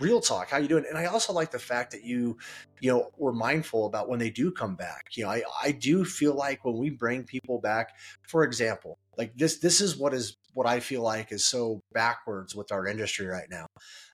[0.00, 0.84] real talk, how you doing?
[0.88, 2.36] And I also like the fact that you,
[2.80, 5.16] you know, were mindful about when they do come back.
[5.16, 7.88] You know, I, I do feel like when we bring people back,
[8.22, 12.54] for example, like this, this is what is what I feel like is so backwards
[12.54, 13.66] with our industry right now.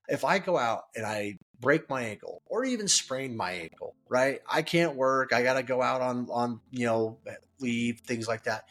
[0.09, 4.41] If I go out and I break my ankle or even sprain my ankle, right?
[4.51, 5.33] I can't work.
[5.33, 7.19] I got to go out on on, you know,
[7.61, 8.65] leave, things like that.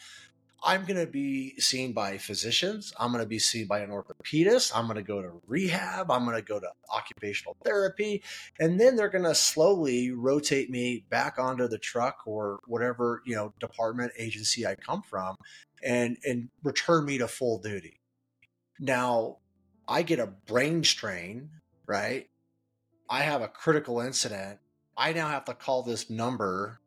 [0.66, 2.94] I'm going to be seen by physicians.
[2.98, 4.72] I'm going to be seen by an orthopedist.
[4.74, 6.10] I'm going to go to rehab.
[6.10, 8.24] I'm going to go to occupational therapy.
[8.60, 13.36] And then they're going to slowly rotate me back onto the truck or whatever, you
[13.36, 15.36] know, department agency I come from
[15.84, 18.00] and and return me to full duty.
[18.80, 19.40] Now,
[19.88, 21.50] I get a brain strain,
[21.88, 22.28] right?
[23.10, 24.60] I have a critical incident.
[24.98, 26.80] I now have to call this number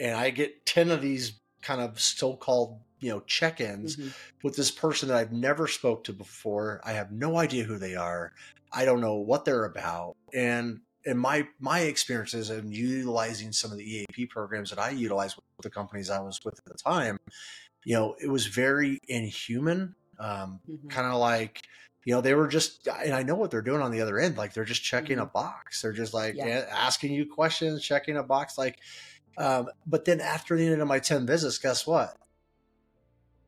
[0.00, 4.14] and I get 10 of these kind of so-called, you know, check-ins Mhm.
[4.42, 6.80] with this person that I've never spoke to before.
[6.84, 8.32] I have no idea who they are.
[8.72, 10.16] I don't know what they're about.
[10.34, 15.36] And in my my experiences in utilizing some of the EAP programs that I utilized
[15.36, 17.18] with the companies I was with at the time,
[17.84, 19.94] you know, it was very inhuman.
[20.18, 20.90] Um, Mhm.
[20.90, 21.62] kind of like
[22.08, 24.38] you know they were just and i know what they're doing on the other end
[24.38, 25.82] like they're just checking a box.
[25.82, 26.64] They're just like Yeah.
[26.70, 28.78] asking you questions checking a box like
[29.36, 32.16] um but then after the end of my 10 visits guess what?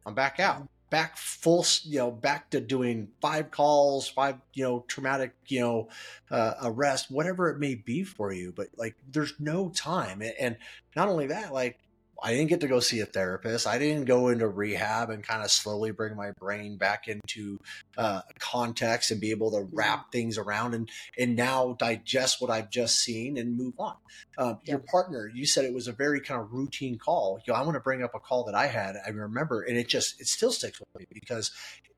[0.04, 0.68] I'm back out.
[0.90, 5.88] Back full you know back to doing five calls five you know traumatic you know
[6.30, 10.22] uh, arrest whatever it may be for you but like there's no time.
[10.38, 10.58] And
[10.94, 11.78] not only that like
[12.22, 13.66] I didn't get to go see a therapist.
[13.66, 17.58] I didn't go into rehab and kind of slowly bring my brain back into
[17.96, 22.70] uh, context and be able to wrap things around and and now digest what I've
[22.70, 23.96] just seen and move on.
[24.38, 27.40] Um, Your partner, you said it was a very kind of routine call.
[27.46, 28.96] You know, I want to bring up a call that I had.
[29.04, 31.50] I remember, and it just it still sticks with me because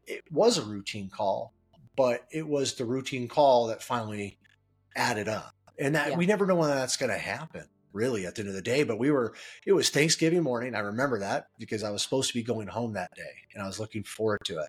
[0.06, 1.52] it was a routine call,
[1.96, 4.38] but it was the routine call that finally
[4.94, 6.16] added up, and that Yeah.
[6.16, 8.82] we never know when that's going to happen really at the end of the day
[8.82, 9.34] but we were
[9.66, 12.92] it was thanksgiving morning i remember that because i was supposed to be going home
[12.94, 14.68] that day and i was looking forward to it.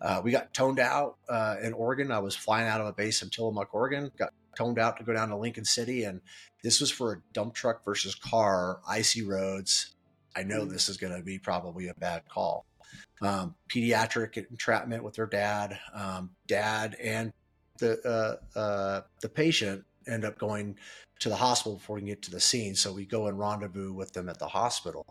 [0.00, 3.22] Uh, we got toned out uh, in oregon i was flying out of a base
[3.22, 6.20] in tillamook oregon got toned out to go down to lincoln city and
[6.62, 9.94] this was for a dump truck versus car icy roads.
[10.34, 10.70] I know Mm.
[10.70, 12.64] this is going to be probably a bad call.
[13.20, 17.32] Um, pediatric entrapment with their dad um, dad and
[17.78, 18.00] the
[18.56, 20.76] uh, uh, the patient end up going
[21.20, 22.74] to the hospital before we can get to the scene.
[22.74, 25.06] So we go and rendezvous with them at the hospital.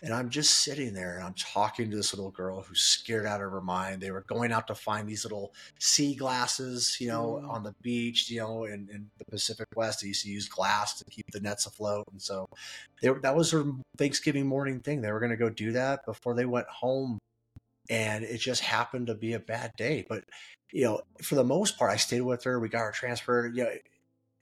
[0.00, 3.42] And I'm just sitting there and I'm talking to this little girl who's scared out
[3.42, 4.00] of her mind.
[4.00, 7.50] They were going out to find these little sea glasses, you know, Mm.
[7.50, 10.00] on the beach, you know, in, in the Pacific West.
[10.00, 12.04] They used to use glass to keep the nets afloat.
[12.12, 12.46] And so
[13.02, 13.64] they, that was her
[13.96, 15.00] Thanksgiving morning thing.
[15.00, 17.18] They were going to go do that before they went home.
[17.90, 20.06] And it just happened to be a bad day.
[20.08, 20.22] But,
[20.72, 22.60] you know, for the most part, I stayed with her.
[22.60, 23.56] We got her transferred.
[23.56, 23.70] You know,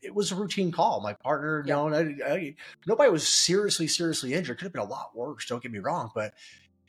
[0.07, 1.01] it was a routine call.
[1.03, 1.75] My partner, Yeah.
[1.75, 2.55] no, I, I,
[2.87, 4.59] nobody was seriously, seriously injured.
[4.59, 5.47] Could have been a lot worse.
[5.47, 6.33] Don't get me wrong, but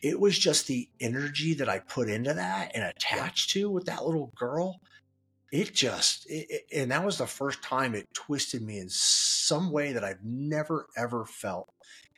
[0.02, 4.06] it was just the energy that I put into that and attached to with that
[4.06, 4.80] little girl
[5.50, 9.72] it just it, it- and that was the first time it twisted me in some
[9.72, 11.70] way that I've never ever felt.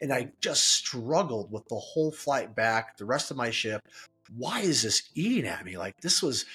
[0.02, 3.82] And I just struggled with the whole flight back, the rest of my ship.
[4.36, 5.78] Why is this eating at me?
[5.78, 6.46] Like this was,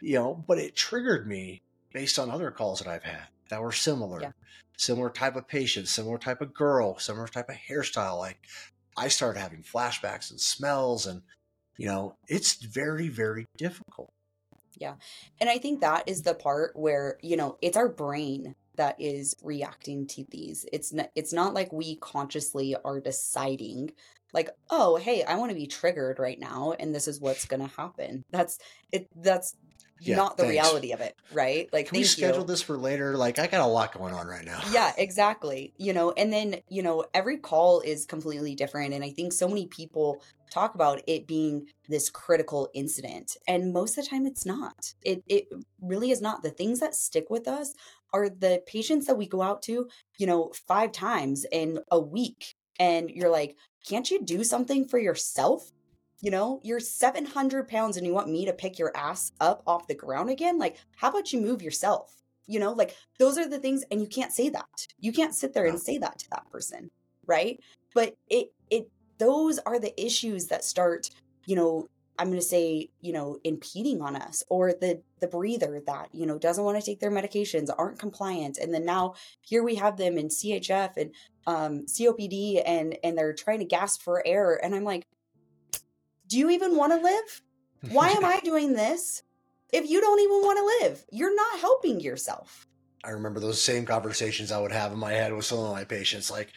[0.00, 1.62] you know, but it triggered me
[1.92, 4.20] based on other calls that I've had that were similar.
[4.20, 4.32] Yeah.
[4.76, 8.18] Similar type of patient, similar type of girl, similar type of hairstyle.
[8.18, 8.38] Like
[8.96, 11.22] I started having flashbacks and smells and
[11.76, 14.12] you know, it's very, very difficult.
[14.76, 14.94] Yeah.
[15.40, 19.34] And I think that is the part where, you know, it's our brain that is
[19.42, 20.66] reacting to these.
[20.72, 23.92] It's not it's not like we consciously are deciding
[24.32, 27.62] like, "Oh, hey, I want to be triggered right now and this is what's going
[27.62, 28.58] to happen." That's
[28.90, 29.54] it that's
[30.06, 30.52] Yeah, not the thanks.
[30.52, 31.68] reality of it, right?
[31.72, 32.46] Like Can we schedule you.
[32.46, 33.16] this for later?
[33.16, 34.60] Like I got a lot going on right now.
[34.72, 35.72] Yeah, exactly.
[35.76, 38.92] You know, and then, you know, every call is completely different.
[38.94, 43.36] And I think so many people talk about it being this critical incident.
[43.46, 44.94] And most of the time it's not.
[45.02, 45.48] It it
[45.80, 46.42] really is not.
[46.42, 47.74] The things that stick with us
[48.12, 49.88] are the patients that we go out to,
[50.18, 52.54] you know, five times in a week.
[52.78, 55.70] And you're like, can't you do something for yourself?
[56.24, 59.86] You know, you're 700 pounds and you want me to pick your ass up off
[59.86, 60.58] the ground again?
[60.58, 62.22] Like, how about you move yourself?
[62.46, 65.52] You know, like those are the things and you can't say that you can't sit
[65.52, 66.90] there and say that to that person
[67.26, 67.60] right
[67.94, 71.10] but it it those are the issues that start
[71.46, 75.82] you know i'm going to say you know impeding on us or the the breather
[75.86, 79.62] that you know doesn't want to take their medications aren't compliant and then now here
[79.62, 81.12] we have them in chf and
[81.46, 85.04] um copd and and they're trying to gasp for air and i'm like
[86.28, 87.42] do you even want to live
[87.92, 89.22] why am i doing this
[89.72, 92.66] if you don't even want to live you're not helping yourself
[93.04, 95.84] I remember those same conversations I would have in my head with some of my
[95.84, 96.30] patients.
[96.30, 96.52] Like,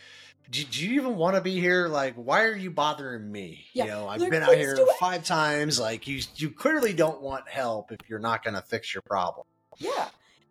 [0.50, 1.90] do, do you even want to be here?
[1.90, 3.66] Like, why are you bothering me?
[3.74, 5.78] Yeah, You know, I've like, been out here five times.
[5.78, 9.46] Like, you you clearly don't want help if you're not going to fix your problem.
[9.78, 10.08] Yeah.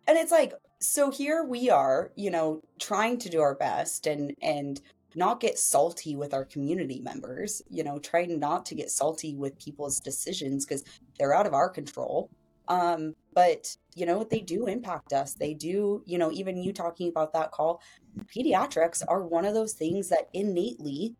[0.07, 4.35] And it's like so here we are, you know, trying to do our best and
[4.41, 4.79] and
[5.17, 9.57] not get salty with our community members, you know, try not to get salty with
[9.59, 10.83] people's decisions cuz
[11.17, 12.29] they're out of our control.
[12.67, 15.33] Um but you know, they do impact us.
[15.33, 17.81] They do, you know, even you talking about that call,
[18.35, 21.15] pediatrics are one of those things that innately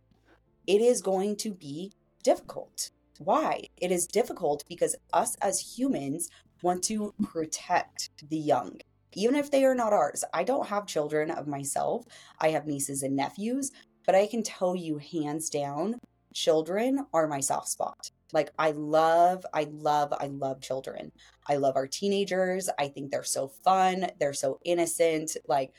[0.67, 2.91] it is going to be difficult.
[3.19, 3.63] Why?
[3.77, 6.29] It is difficult because us as humans
[6.61, 8.79] want to protect the young,
[9.13, 10.23] even if they are not ours.
[10.33, 12.05] I don't have children of myself,
[12.39, 13.71] I have nieces and nephews,
[14.07, 15.99] but I can tell you hands down,
[16.33, 18.09] children are my soft spot.
[18.33, 21.11] Like, I love, I love, I love children.
[21.47, 22.69] I love our teenagers.
[22.79, 25.37] I think they're so fun, they're so innocent.
[25.47, 25.73] Like,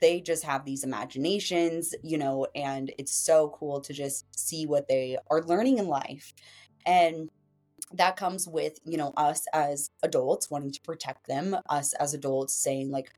[0.00, 4.88] they just have these imaginations, you know, and it's so cool to just see what
[4.88, 6.32] they are learning in life.
[6.86, 7.30] And
[7.94, 12.54] that comes with, you know, us as adults wanting to protect them, us as adults
[12.54, 13.12] saying, like,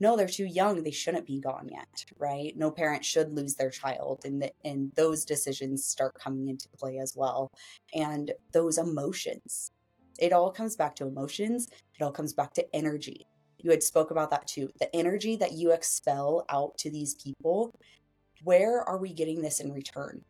[0.00, 0.82] no, they're too young.
[0.82, 2.56] They shouldn't be gone yet, right?
[2.56, 6.98] No parent should lose their child, and the, and those decisions start coming into play
[6.98, 7.50] as well,
[7.94, 9.72] and those emotions.
[10.18, 11.68] It all comes back to emotions.
[11.98, 13.26] It all comes back to energy.
[13.58, 14.70] You had spoke about that too.
[14.78, 17.74] The energy that you expel out to these people.
[18.44, 20.22] Where are we getting this in return?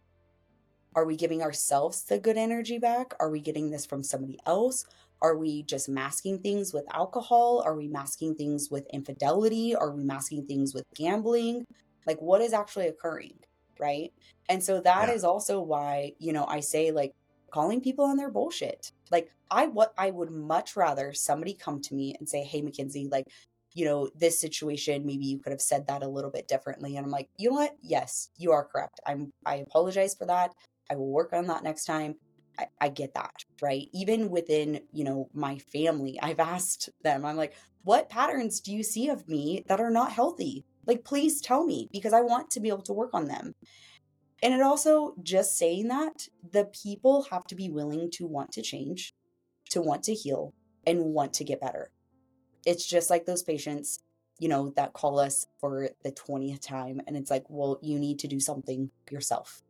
[0.94, 3.14] Are we giving ourselves the good energy back?
[3.20, 4.84] Are we getting this from somebody else?
[5.20, 7.62] Are we just masking things with alcohol?
[7.64, 9.74] Are we masking things with infidelity?
[9.74, 11.64] Are we masking things with gambling?
[12.06, 13.38] Like, what is actually occurring?
[13.80, 14.12] Right.
[14.48, 15.14] And so that Yeah.
[15.14, 17.12] is also why, you know, I say, like,
[17.50, 18.90] calling people on their bullshit.
[19.10, 23.08] Like, I what I would much rather somebody come to me and say, Hey, Mackenzie,
[23.08, 23.26] like,
[23.74, 26.96] you know, this situation, maybe you could have said that a little bit differently.
[26.96, 27.76] And I'm like, you know what?
[27.82, 29.00] Yes, you are correct.
[29.06, 30.52] I'm I apologize for that.
[30.90, 32.16] I will work on that next time.
[32.58, 33.88] I, I get that, right?
[33.92, 38.82] Even within, you know, my family, I've asked them, I'm like, what patterns do you
[38.82, 40.64] see of me that are not healthy?
[40.86, 43.54] Like, please tell me because I want to be able to work on them.
[44.42, 48.62] And it also, just saying that, the people have to be willing to want to
[48.62, 49.14] change,
[49.70, 50.54] to want to heal,
[50.86, 51.90] and want to get better.
[52.64, 53.98] It's just like those patients,
[54.38, 57.00] you know, that call us for the 20th time.
[57.06, 59.62] And it's like, well, you need to do something yourself.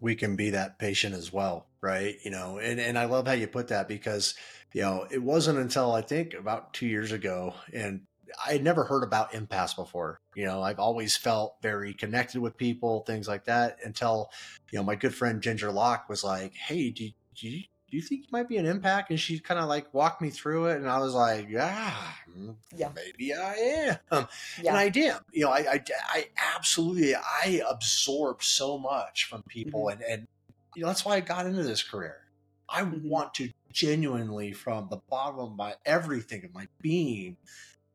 [0.00, 2.16] We can be that patient as well, right?
[2.24, 4.34] You know, and, and I love how you put that because,
[4.72, 8.02] you know, it wasn't until I think about two years ago and
[8.46, 10.20] I had never heard about empaths before.
[10.34, 14.30] You know, I've always felt very connected with people, things like that, until,
[14.70, 18.02] you know, my good friend Ginger Locke was like, Hey, do, do you do you
[18.02, 19.06] think you might be an empath?
[19.10, 21.94] And she kind of like walked me through it, and I was like, yeah,
[22.76, 22.90] Yeah.
[22.94, 23.98] maybe I am.
[24.62, 24.70] Yeah.
[24.70, 25.14] And I did.
[25.32, 30.02] You know, I, I, I absolutely, I absorb so much from people, Mm-hmm.
[30.02, 30.28] and and
[30.74, 32.18] you know that's why I got into this career.
[32.68, 33.08] I Mhm.
[33.08, 37.36] want to genuinely from the bottom of my everything of my being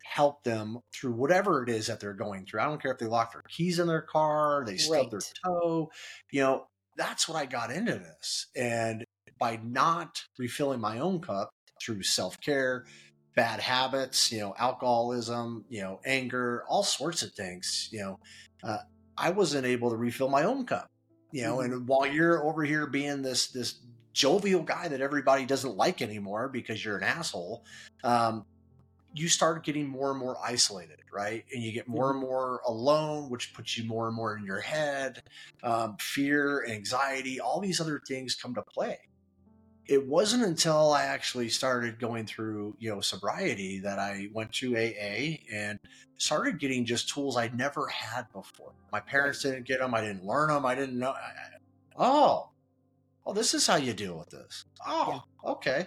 [0.04, 2.60] help them through whatever it is that they're going through.
[2.62, 5.12] I don't care if they lock their keys in their car, they stub Right.
[5.12, 5.92] their toe,
[6.32, 6.68] you know,
[6.98, 8.48] that's what I got into this.
[8.56, 9.06] And
[9.44, 11.50] by not refilling my own cup
[11.82, 12.86] through self-care,
[13.36, 18.18] bad habits, you know, alcoholism, you know, anger, all sorts of things, you know,
[18.64, 18.78] uh,
[19.18, 20.90] I wasn't able to refill my own cup,
[21.34, 23.82] you know, and while you're over here being this, this
[24.14, 27.66] jovial guy that everybody doesn't like anymore because you're an asshole,
[28.06, 28.46] um,
[29.14, 31.44] you start getting more and more isolated, right?
[31.54, 34.62] And you get more and more alone, which puts you more and more in your
[34.62, 35.22] head.
[35.64, 39.00] Um, fear, anxiety, all these other things come to play.
[39.86, 44.76] It wasn't until I actually started going through, you know, sobriety that I went to
[44.78, 45.78] AA and
[46.18, 48.72] started getting just tools I'd never had before.
[48.92, 49.94] My parents didn't get them.
[49.94, 50.66] I didn't learn them.
[50.66, 51.12] I didn't know.
[51.12, 51.50] I-
[51.96, 52.50] Oh,
[53.26, 54.66] oh, this is how you deal with this.
[54.88, 55.86] Oh, okay.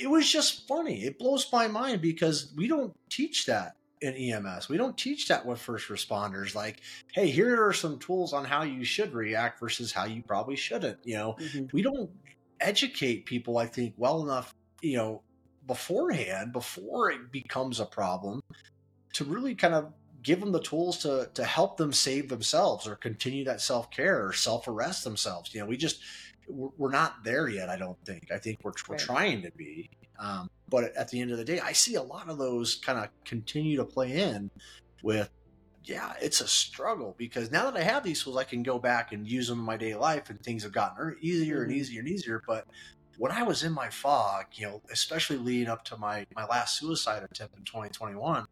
[0.00, 1.04] It was just funny.
[1.04, 4.68] It blows my mind because we don't teach that in EMS.
[4.70, 6.54] We don't teach that with first responders.
[6.54, 6.80] Like,
[7.12, 10.98] hey, here are some tools on how you should react versus how you probably shouldn't.
[11.04, 11.72] You know, Mhm.
[11.72, 12.10] we don't
[12.60, 15.22] educate people, I think, well enough, you know,
[15.66, 18.40] beforehand, before it becomes a problem,
[19.14, 19.92] to really kind of
[20.22, 24.26] give them the tools to to help them save themselves or continue that self care
[24.26, 25.54] or self arrest themselves.
[25.54, 26.00] You know, we just
[26.48, 27.68] we're not there yet.
[27.68, 28.30] I don't think.
[28.30, 29.00] I think we're we're Right.
[29.00, 32.28] trying to be, um, but at the end of the day, I see a lot
[32.28, 34.50] of those kind of continue to play in
[35.02, 35.30] with.
[35.86, 39.12] Yeah, it's a struggle because now that I have these tools, I can go back
[39.12, 41.76] and use them in my daily life, and things have gotten er- easier and Mhm.
[41.76, 42.42] easier and easier.
[42.46, 42.66] But
[43.18, 46.78] when I was in my fog, you know, especially leading up to my my last
[46.78, 48.46] suicide attempt in 2021,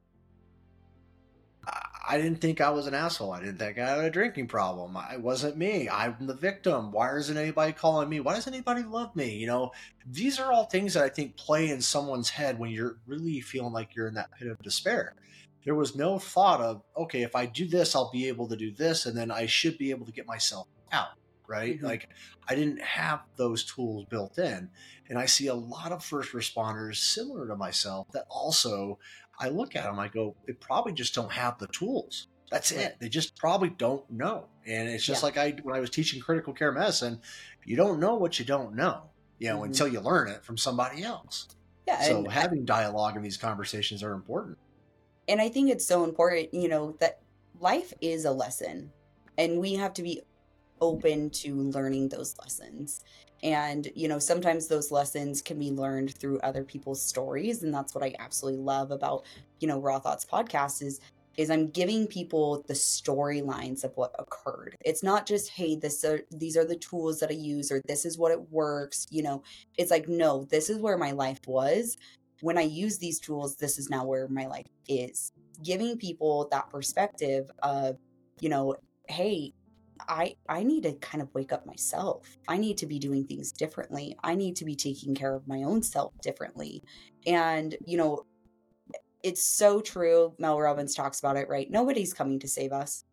[1.66, 3.32] I- I didn't think I was an asshole.
[3.32, 4.96] I didn't think I had a drinking problem.
[4.96, 5.88] I it wasn't me.
[5.88, 6.92] I'm the victim.
[6.92, 8.20] Why isn't anybody calling me?
[8.20, 9.34] Why doesn't anybody love me?
[9.36, 9.72] You know,
[10.06, 13.72] these are all things that I think play in someone's head when you're really feeling
[13.72, 15.16] like you're in that pit of despair.
[15.64, 18.70] There was no thought of, okay, if I do this, I'll be able to do
[18.70, 21.08] this, and then I should be able to get myself out.
[21.46, 21.78] Right?
[21.78, 21.82] Mhm.
[21.82, 22.08] Like
[22.48, 24.70] I didn't have those tools built in.
[25.10, 28.98] And I see a lot of first responders similar to myself that also
[29.38, 32.28] I look at them, I go, they probably just don't have the tools.
[32.50, 32.86] That's Right.
[32.86, 32.96] it.
[32.98, 34.48] They just probably don't know.
[34.66, 35.26] And it's just Yeah.
[35.26, 37.20] like I when I was teaching critical care medicine,
[37.66, 39.66] you don't know what you don't know, you know, Mhm.
[39.66, 41.48] until you learn it from somebody else.
[41.86, 44.56] Yeah, So I- having dialogue in these conversations are important.
[45.28, 47.20] And I think it's so important, you know, that
[47.60, 48.90] life is a lesson
[49.38, 50.22] and we have to be
[50.80, 53.02] open to learning those lessons.
[53.42, 57.62] And, you know, sometimes those lessons can be learned through other people's stories.
[57.62, 59.24] And that's what I absolutely love about,
[59.60, 61.00] you know, Raw Thoughts podcast is
[61.36, 64.76] is I'm giving people the storylines of what occurred.
[64.84, 68.04] It's not just, hey, this are these are the tools that I use or this
[68.04, 69.42] is what it works, you know.
[69.76, 71.96] It's like, no, this is where my life was
[72.44, 75.32] when I use these tools, this is now where my life is.
[75.62, 77.96] Giving people that perspective of,
[78.38, 78.74] you know,
[79.08, 79.54] hey,
[80.06, 82.36] I I need to kind of wake up myself.
[82.46, 84.14] I need to be doing things differently.
[84.22, 86.82] I need to be taking care of my own self differently.
[87.26, 88.26] And, you know,
[89.22, 90.34] it's so true.
[90.38, 91.70] Mel Robbins talks about it, right?
[91.70, 93.04] Nobody's coming to save us.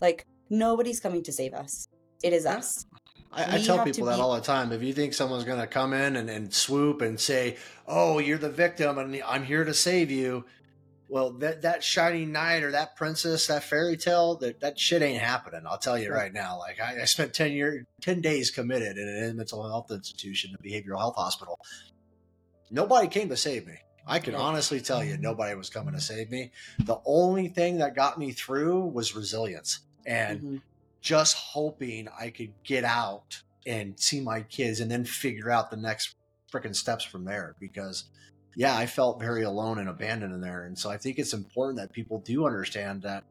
[0.00, 1.88] Like nobody's coming to save us.
[2.22, 2.86] It is us.
[3.32, 4.72] I, I tell people that be- all the time.
[4.72, 7.56] If you think someone's going to come in and, and swoop and say,
[7.86, 10.44] "Oh, you're the victim and I'm here to save you,"
[11.08, 15.22] well, that that shining knight or that princess, that fairy tale, that that shit ain't
[15.22, 15.62] happening.
[15.66, 16.32] I'll tell you Right.
[16.32, 16.58] now.
[16.58, 20.62] Like I, I spent ten years, ten days committed in a mental health institution, a
[20.62, 21.58] behavioral health hospital.
[22.70, 23.74] Nobody came to save me.
[24.06, 26.50] I can honestly tell you, nobody was coming to save me.
[26.80, 30.62] The only thing that got me through was resilience and Mhm.
[31.02, 35.76] Just hoping I could get out and see my kids and then figure out the
[35.76, 36.14] next
[36.52, 38.04] freaking steps from there because
[38.54, 40.64] yeah, I felt very alone and abandoned in there.
[40.64, 43.24] And so I think it's important that people do understand that,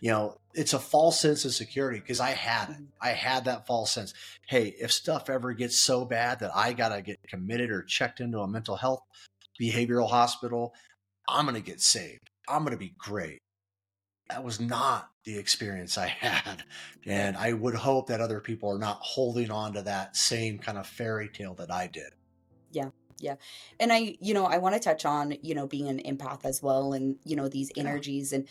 [0.00, 2.76] you know, it's a false sense of security because I had it.
[3.00, 4.12] I had that false sense.
[4.46, 8.20] Hey, if stuff ever gets so bad that I got to get committed or checked
[8.20, 9.02] into a mental health
[9.60, 10.74] behavioral hospital,
[11.28, 12.30] I'm going to get saved.
[12.48, 13.40] I'm going to be great.
[14.28, 16.64] That was not the experience I had.
[17.04, 20.78] And I would hope that other people are not holding on to that same kind
[20.78, 22.12] of fairy tale that I did.
[22.72, 22.90] Yeah.
[23.18, 23.36] Yeah.
[23.80, 26.62] And i you know i want to touch on you know being an empath as
[26.62, 27.84] well and you know these Yeah.
[27.84, 28.46] energies and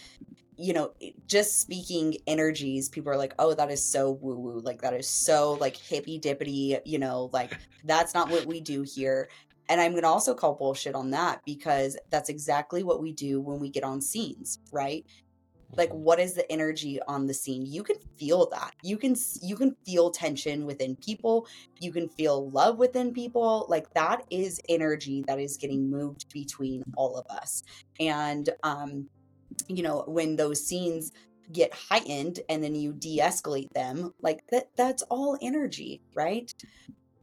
[0.57, 0.93] you know
[1.27, 5.07] just speaking energies people are like oh that is so woo woo like that is
[5.07, 9.29] so like hippy dippity you know like that's not what we do here
[9.69, 13.59] and i'm gonna also call bullshit on that because that's exactly what we do when
[13.59, 15.05] we get on scenes right
[15.71, 17.65] like what is the energy on the scene?
[17.65, 18.73] You can feel that.
[18.83, 21.47] You can you can feel tension within people.
[21.79, 23.65] You can feel love within people.
[23.69, 27.63] Like that is energy that is getting moved between all of us.
[27.99, 29.07] And um
[29.67, 31.11] you know when those scenes
[31.51, 36.53] get heightened and then you de-escalate them like that that's all energy right?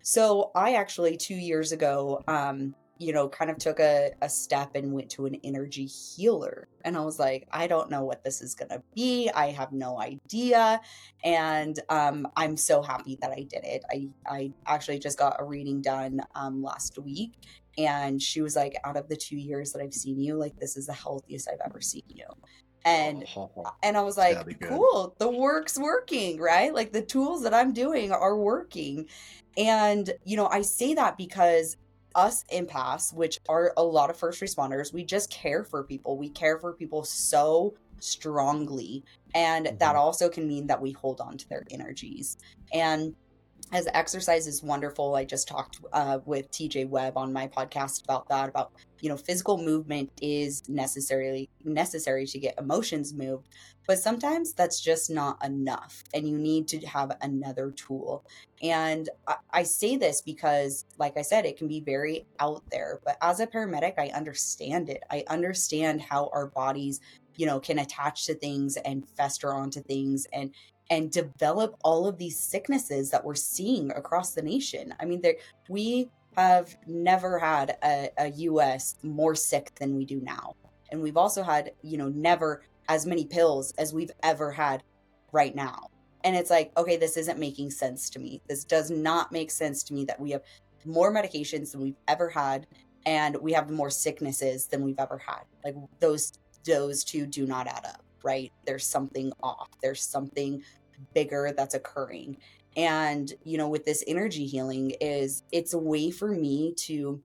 [0.02, 4.72] So i actually 2 years ago um you know, kind of took a, a step
[4.74, 6.68] and went to an energy healer.
[6.84, 9.30] And I was like, I don't know what this is going to be.
[9.34, 10.80] I have no idea.
[11.24, 13.82] And um, I'm so happy that I did it.
[13.90, 17.32] I, I actually just got a reading done um, last week.
[17.78, 20.76] And she was like, out of the two years that I've seen you, like, this
[20.76, 22.26] is the healthiest I've ever seen you
[22.84, 23.24] and
[23.82, 26.74] and I was like, cool, the work's working, right?
[26.74, 29.06] Like the tools that I'm doing are working.
[29.56, 31.76] And you know, I say that because
[32.14, 36.16] us empaths, which are a lot of first responders, we just care for people.
[36.16, 39.04] We care for people so strongly.
[39.34, 39.78] And mm-hmm.
[39.78, 42.38] that also can mean that we hold on to their energies.
[42.72, 43.14] And
[43.72, 48.28] as exercise is wonderful, I just talked uh, with TJ Webb on my podcast about
[48.28, 48.50] that.
[48.50, 53.48] About you know, physical movement is necessarily necessary to get emotions moved,
[53.86, 58.24] but sometimes that's just not enough, and you need to have another tool.
[58.62, 63.00] And I, I say this because, like I said, it can be very out there.
[63.04, 65.02] But as a paramedic, I understand it.
[65.10, 67.00] I understand how our bodies
[67.36, 70.50] you know can attach to things and fester onto things and
[70.92, 74.94] and develop all of these sicknesses that we're seeing across the nation.
[75.00, 75.36] I mean, there,
[75.70, 80.54] we have never had a, a US more sick than we do now.
[80.90, 84.82] And we've also had, you know, never as many pills as we've ever had
[85.32, 85.88] right now.
[86.24, 88.42] And it's like, okay, this isn't making sense to me.
[88.46, 90.42] This does not make sense to me that we have
[90.84, 92.66] more medications than we've ever had
[93.06, 95.44] and we have more sicknesses than we've ever had.
[95.64, 96.34] Like those
[96.66, 98.52] those two do not add up, right?
[98.66, 99.68] There's something off.
[99.80, 100.62] There's something
[101.14, 102.38] bigger that's occurring.
[102.76, 107.22] And you know with this energy healing is it's a way for me to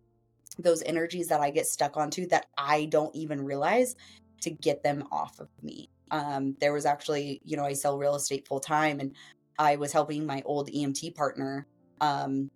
[0.59, 3.95] those energies that i get stuck onto that i don't even realize
[4.41, 5.89] to get them off of me.
[6.11, 9.13] Um there was actually you know i sell real estate full time and
[9.59, 11.67] i was helping my old emt partner
[12.01, 12.49] um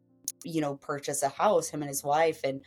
[0.43, 2.61] you know purchase a house him and his wife and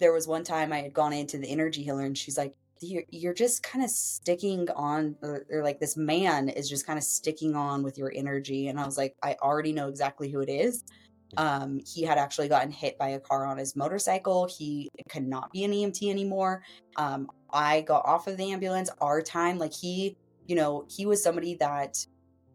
[0.00, 3.04] there was one time i had gone into the energy healer and she's like you're,
[3.10, 7.04] you're just kind of sticking on or, or, like this man is just kind of
[7.04, 10.50] sticking on with your energy and i was like i already know exactly who it
[10.50, 10.84] is.
[11.38, 14.46] Um, he had actually gotten hit by a car on his motorcycle.
[14.46, 16.62] He could not be an emt anymore.
[16.96, 18.90] Um, i got off of the ambulance.
[19.00, 20.16] Our time like he
[20.46, 22.04] you know he was somebody that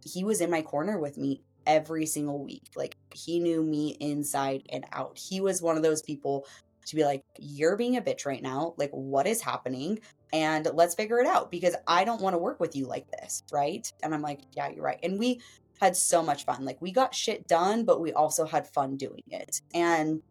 [0.06, 2.70] he was in my corner with me every single week.
[2.76, 5.18] Like he knew me inside and out.
[5.18, 6.46] He was one of those people
[6.88, 8.74] to be like, you're being a bitch right now.
[8.78, 10.00] Like, what is happening?
[10.34, 13.44] And let's figure it out because I don't want to work with you like this.
[13.52, 13.92] Right.
[14.04, 15.00] And I'm like, yeah, you're right.
[15.04, 15.42] And we
[15.80, 16.66] had so much fun.
[16.66, 19.62] Like, we got shit done, but we also had fun doing it.
[19.74, 20.22] And,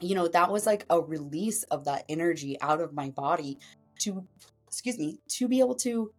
[0.00, 3.58] you know, that was like a release of that energy out of my body
[4.00, 4.24] to,
[4.66, 6.12] excuse me, to be able to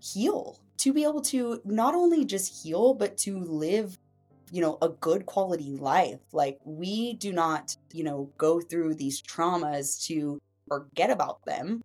[0.00, 3.98] heal, to be able to not only just heal, but to live
[4.50, 9.20] you know a good quality life like we do not you know go through these
[9.22, 11.82] traumas to forget about them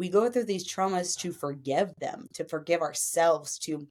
[0.00, 3.86] we go through these traumas to forgive them to forgive ourselves to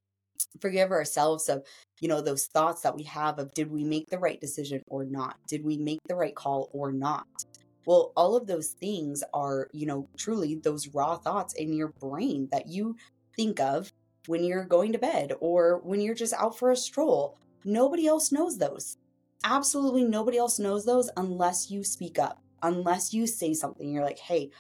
[0.60, 1.64] forgive ourselves of
[2.02, 5.06] you know those thoughts that we have of did we make the right decision or
[5.06, 7.28] not did we make the right call or not
[7.86, 12.48] well all of those things are you know truly those raw thoughts in your brain
[12.52, 12.96] that you
[13.36, 13.94] think of
[14.28, 18.32] when you're going to bed or when you're just out for a stroll Nobody else
[18.32, 18.98] knows those.
[19.44, 23.92] Absolutely nobody else knows those unless you speak up, unless you say something.
[23.92, 24.52] You're like, hey,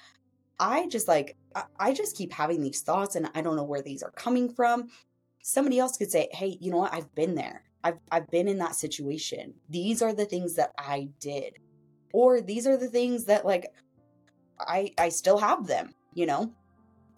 [0.59, 1.37] I just like,
[1.79, 4.89] I just keep having these thoughts and I don't know where these are coming from.
[5.41, 6.93] Somebody else could say, hey, you know what?
[6.93, 7.63] I've been there.
[7.83, 9.53] I've, I've been in that situation.
[9.69, 11.57] These are the things that I did.
[12.13, 13.67] Or these are the things that like
[14.59, 16.53] I I still have them, you know?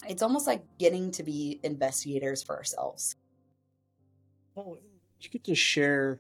[0.07, 3.15] It's almost like getting to be investigators for ourselves.
[4.57, 4.77] Oh,
[5.19, 6.19] you get to share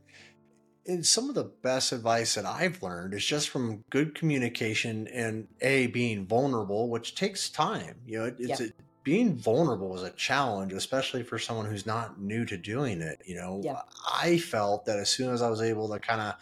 [0.87, 5.47] and some of the best advice that I've learned is just from good communication and
[5.61, 7.97] a being vulnerable, which takes time.
[8.05, 8.67] You know, it's yeah.
[8.67, 8.69] a,
[9.03, 13.21] being vulnerable is a challenge, especially for someone who's not new to doing it.
[13.25, 13.61] You know.
[14.13, 16.35] I felt that as soon as I was able to kind of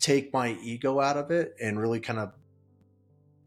[0.00, 2.32] take my ego out of it and really kind of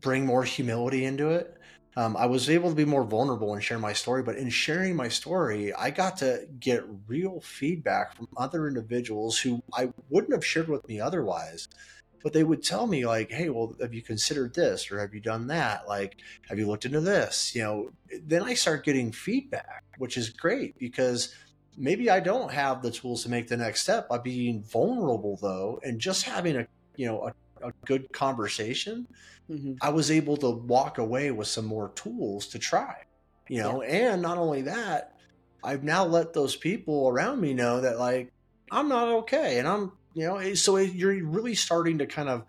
[0.01, 1.56] bring more humility into it,
[1.97, 4.21] um, I was able to be more vulnerable and share my story.
[4.21, 9.63] But in sharing my story, I got to get real feedback from other individuals who
[9.73, 11.67] I wouldn't have shared with me otherwise.
[12.23, 15.19] but they would tell me like hey well have you considered this or have you
[15.19, 16.17] done that like
[16.49, 17.89] have you looked into this you know
[18.23, 21.33] then i start getting feedback which is great because
[21.77, 25.79] maybe i don't have the tools to make the next step by being vulnerable though
[25.83, 27.33] and just having a you know a,
[27.63, 29.07] a good conversation
[29.49, 29.73] mm-hmm.
[29.81, 32.95] i was able to walk away with some more tools to try
[33.49, 34.13] you know yeah.
[34.13, 35.13] and not only that
[35.63, 38.31] i've now let those people around me know that like
[38.71, 42.43] i'm not okay and i'm you know so you're really starting to kind of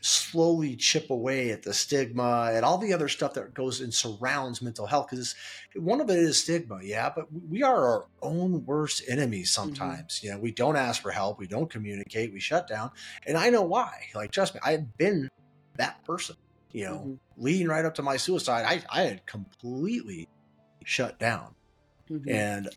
[0.00, 4.62] slowly chip away at the stigma and all the other stuff that goes and surrounds
[4.62, 5.34] mental health because
[5.76, 9.68] one of it is stigma yeah but we are our own worst enemies mm-hmm.
[9.68, 10.26] sometimes mm-hmm.
[10.26, 12.90] you know we don't ask for help we don't communicate we shut down
[13.26, 15.28] and i know why like trust me i've been
[15.76, 16.36] that person
[16.72, 17.14] you know mm-hmm.
[17.36, 20.28] leading right up to my suicide i, I had completely
[20.84, 21.54] shut down
[22.10, 22.30] mm-hmm.
[22.30, 22.70] and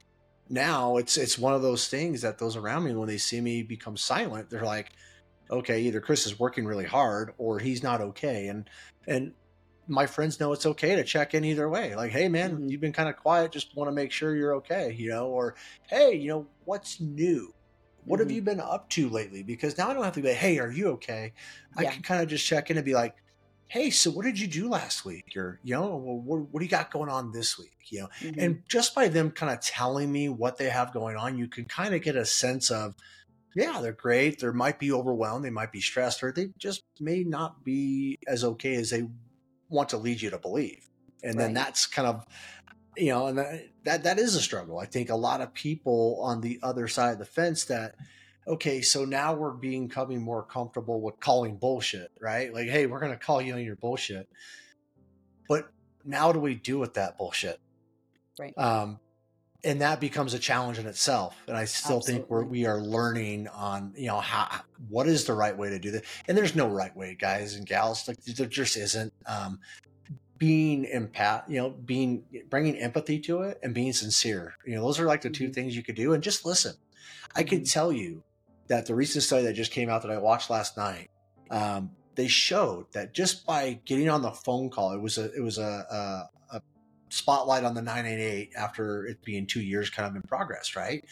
[0.49, 3.63] now it's it's one of those things that those around me when they see me
[3.63, 4.91] become silent they're like
[5.49, 8.69] okay either chris is working really hard or he's not okay and
[9.07, 9.33] and
[9.87, 12.69] my friends know it's okay to check in either way like hey man mm-hmm.
[12.69, 15.55] you've been kind of quiet just want to make sure you're okay you know or
[15.89, 17.53] hey you know what's new
[18.05, 18.29] what mm-hmm.
[18.29, 20.57] have you been up to lately because now i don't have to be like, hey
[20.59, 21.33] are you okay
[21.77, 23.15] i can kind of just check in and be like
[23.73, 25.35] hey, so what did you do last week?
[25.35, 27.75] Or, you know, what, what do you got going on this week?
[27.87, 28.39] You know, mm-hmm.
[28.39, 31.65] and just by them kind of telling me what they have going on, you can
[31.65, 32.93] kind of get a sense of,
[33.55, 34.39] yeah, they're great.
[34.39, 35.45] They might be overwhelmed.
[35.45, 39.07] They might be stressed, or they just may not be as okay as they
[39.69, 40.89] want to lead you to believe.
[41.23, 41.45] And right.
[41.45, 42.25] then that's kind of,
[42.97, 43.37] you know, and
[43.85, 44.79] that, that is a struggle.
[44.79, 47.95] I think a lot of people on the other side of the fence that
[48.47, 52.53] okay, so now we're becoming more comfortable with calling bullshit, right?
[52.53, 54.27] Like, hey, we're going to call you on your bullshit.
[55.47, 55.69] But
[56.03, 57.59] now do we do with that bullshit?
[58.39, 58.53] Right.
[58.57, 58.99] Um,
[59.63, 61.35] and that becomes a challenge in itself.
[61.47, 62.13] And I still Absolutely.
[62.13, 65.79] think we're, we are learning on, you know, how, what is the right way to
[65.79, 66.03] do that?
[66.27, 68.07] And there's no right way, guys and gals.
[68.07, 69.13] Like there just isn't.
[69.25, 69.59] Um,
[70.37, 74.55] being empath, you know, being bringing empathy to it and being sincere.
[74.65, 75.53] You know, those are like the two mm-hmm.
[75.53, 76.11] things you could do.
[76.11, 76.73] And just listen.
[77.33, 77.65] I can mm-hmm.
[77.65, 78.23] tell you
[78.67, 81.09] that the recent study that just came out that I watched last night,
[81.49, 85.41] um, they showed that just by getting on the phone call, it was a it
[85.41, 86.42] was a, a, a
[87.13, 91.05] spotlight on the 988 after it being two years kind of in progress, right?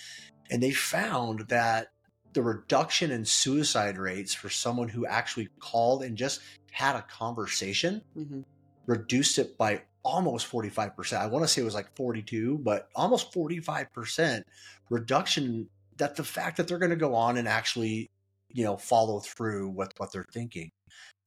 [0.49, 1.91] And they found that
[2.33, 6.41] the reduction in suicide rates for someone who actually called and just
[6.71, 8.41] had a conversation mm-hmm.
[8.87, 11.17] reduced it by almost 45%.
[11.17, 14.41] I want to say it was like 42, but almost 45%
[14.89, 18.09] reduction that the fact that they're going to go on and actually,
[18.49, 20.71] you know, follow through with what they're thinking.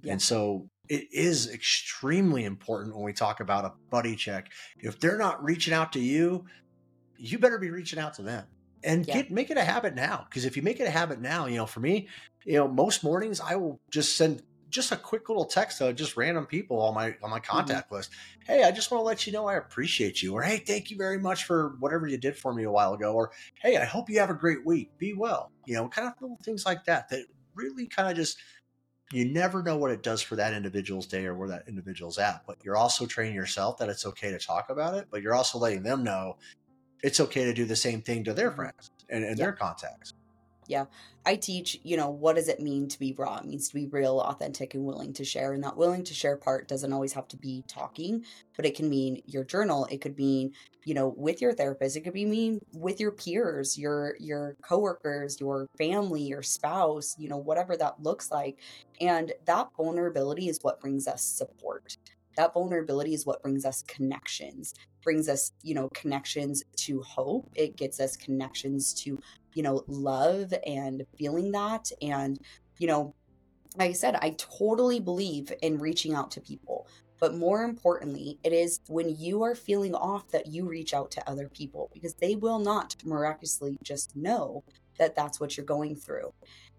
[0.02, 0.12] Yeah.
[0.12, 4.50] And so it is extremely important when we talk about a buddy check.
[4.78, 6.44] If they're not reaching out to you,
[7.16, 8.46] you better be reaching out to them
[8.82, 9.14] and yeah.
[9.14, 10.26] get make it a habit now.
[10.28, 12.08] Because if you make it a habit now, you know, for me,
[12.44, 16.16] you know, most mornings I will just send just a quick little text to just
[16.16, 17.50] random people on my on my mm-hmm.
[17.50, 17.96] contact mm-hmm.
[17.96, 18.10] list.
[18.44, 20.96] Hey, I just want to let you know I appreciate you, or hey, thank you
[20.96, 23.30] very much for whatever you did for me a while ago, or
[23.62, 24.90] hey, I hope you have a great week.
[24.98, 25.52] Be well.
[25.64, 27.24] You know, kind of little things like that that
[27.54, 28.38] really kind of just
[29.12, 32.42] you never know what it does for that individual's day or where that individual's at.
[32.46, 35.58] But you're also training yourself that it's okay to talk about it, but you're also
[35.58, 36.36] letting them know
[37.02, 38.56] it's okay to do the same thing to their mm-hmm.
[38.56, 39.44] friends and, and yeah.
[39.44, 40.13] their contacts.
[40.66, 40.86] Yeah.
[41.26, 43.38] I teach, you know, what does it mean to be raw?
[43.38, 45.52] It means to be real, authentic, and willing to share.
[45.52, 48.24] And that willing to share part doesn't always have to be talking,
[48.56, 49.86] but it can mean your journal.
[49.90, 50.52] It could mean,
[50.84, 51.96] you know, with your therapist.
[51.96, 57.28] It could be mean with your peers, your your coworkers, your family, your spouse, you
[57.28, 58.58] know, whatever that looks like.
[59.00, 61.96] And that vulnerability is what brings us support.
[62.36, 67.76] That vulnerability is what brings us connections brings us you know connections to hope it
[67.76, 69.20] gets us connections to
[69.54, 71.90] you know, love and feeling that.
[72.02, 72.38] And,
[72.78, 73.14] you know,
[73.76, 76.86] like I said, I totally believe in reaching out to people.
[77.20, 81.30] But more importantly, it is when you are feeling off that you reach out to
[81.30, 84.62] other people because they will not miraculously just know
[84.98, 86.32] that that's what you're going through.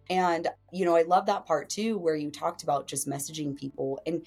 [0.09, 3.99] And, you know, I love that part too, where you talked about just messaging people.
[4.05, 4.25] And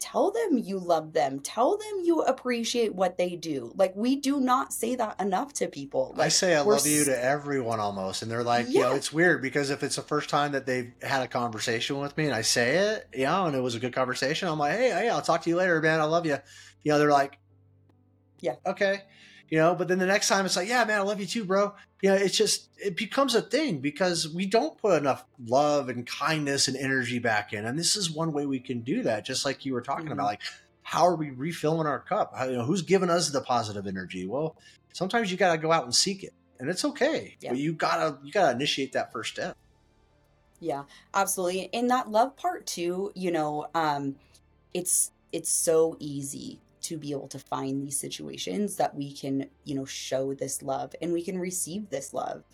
[0.00, 1.40] tell them you love them.
[1.40, 3.72] Tell them you appreciate what they do.
[3.76, 6.14] Like we do not say that enough to people.
[6.16, 8.72] Like, i say i love you to everyone almost and they're like yeah.
[8.72, 11.98] you know it's weird because if it's the first time that they've had a conversation
[11.98, 14.58] with me and i say it you know and it was a good conversation i'm
[14.58, 16.00] like hey, hey i'll talk to you later man.
[16.00, 16.36] I love you
[16.82, 17.38] you know they're like
[18.40, 18.56] yeah.
[18.66, 19.02] Okay
[19.48, 21.44] you know but then the next time it's like yeah man i love you too
[21.44, 21.72] bro
[22.02, 26.06] you know it's just it becomes a thing because we don't put enough love and
[26.06, 29.44] kindness and energy back in and this is one way we can do that just
[29.44, 30.12] like you were talking mm-hmm.
[30.12, 30.42] about like
[30.82, 34.26] how are we refilling our cup how, you know who's giving us the positive energy
[34.26, 34.56] well
[34.92, 37.50] sometimes you got to go out and seek it and it's okay yeah.
[37.50, 39.56] but you gotta you gotta initiate that first step
[40.60, 41.68] Yeah, absolutely.
[41.72, 44.16] And that love part too, you know, um,
[44.72, 49.74] it's it's so easy to be able to find these situations that we can, you
[49.74, 52.44] know, show this love and we can receive this love.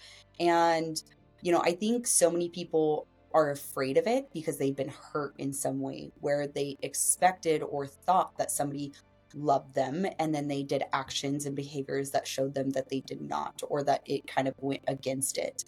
[0.41, 1.03] And,
[1.43, 5.35] you know, I think so many people are afraid of it because they've been hurt
[5.39, 8.93] in some way where they expected or thought that somebody
[9.35, 13.21] loved them and then they did actions and behaviors that showed them that they did
[13.21, 15.65] not or that it kind of went against it.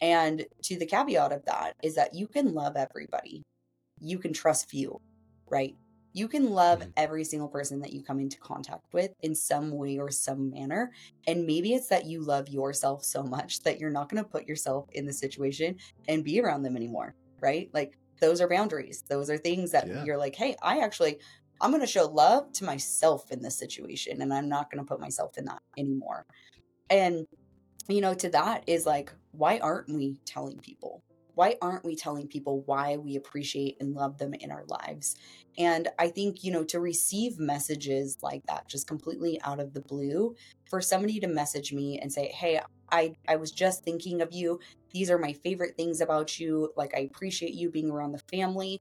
[0.00, 3.42] And to the caveat of that is that you can love everybody.
[4.00, 5.00] You can trust few,
[5.48, 5.76] right?
[6.16, 6.90] You can love mm-hmm.
[6.96, 10.90] every single person that you come into contact with in some way or some manner.
[11.26, 14.48] And maybe it's that you love yourself so much that you're not going to put
[14.48, 15.76] yourself in the situation
[16.08, 17.68] and be around them anymore, right?
[17.74, 19.04] Like those are boundaries.
[19.06, 20.04] Those are things that yeah.
[20.04, 21.18] you're like, hey, I actually,
[21.60, 24.88] I'm going to show love to myself in this situation and I'm not going to
[24.88, 26.24] put myself in that anymore.
[26.88, 27.26] And,
[27.88, 31.02] you know, to that is like, why aren't we telling people?
[31.36, 35.16] Why aren't we telling people why we appreciate and love them in our lives?
[35.58, 39.82] And I think, you know, to receive messages like that, just completely out of the
[39.82, 40.34] blue,
[40.70, 42.58] for somebody to message me and say, Hey,
[42.90, 44.60] I, I was just thinking of you.
[44.94, 46.72] These are my favorite things about you.
[46.74, 48.80] Like, I appreciate you being around the family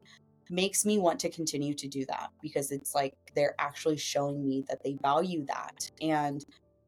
[0.50, 4.64] makes me want to continue to do that because it's like they're actually showing me
[4.70, 6.46] that they value that and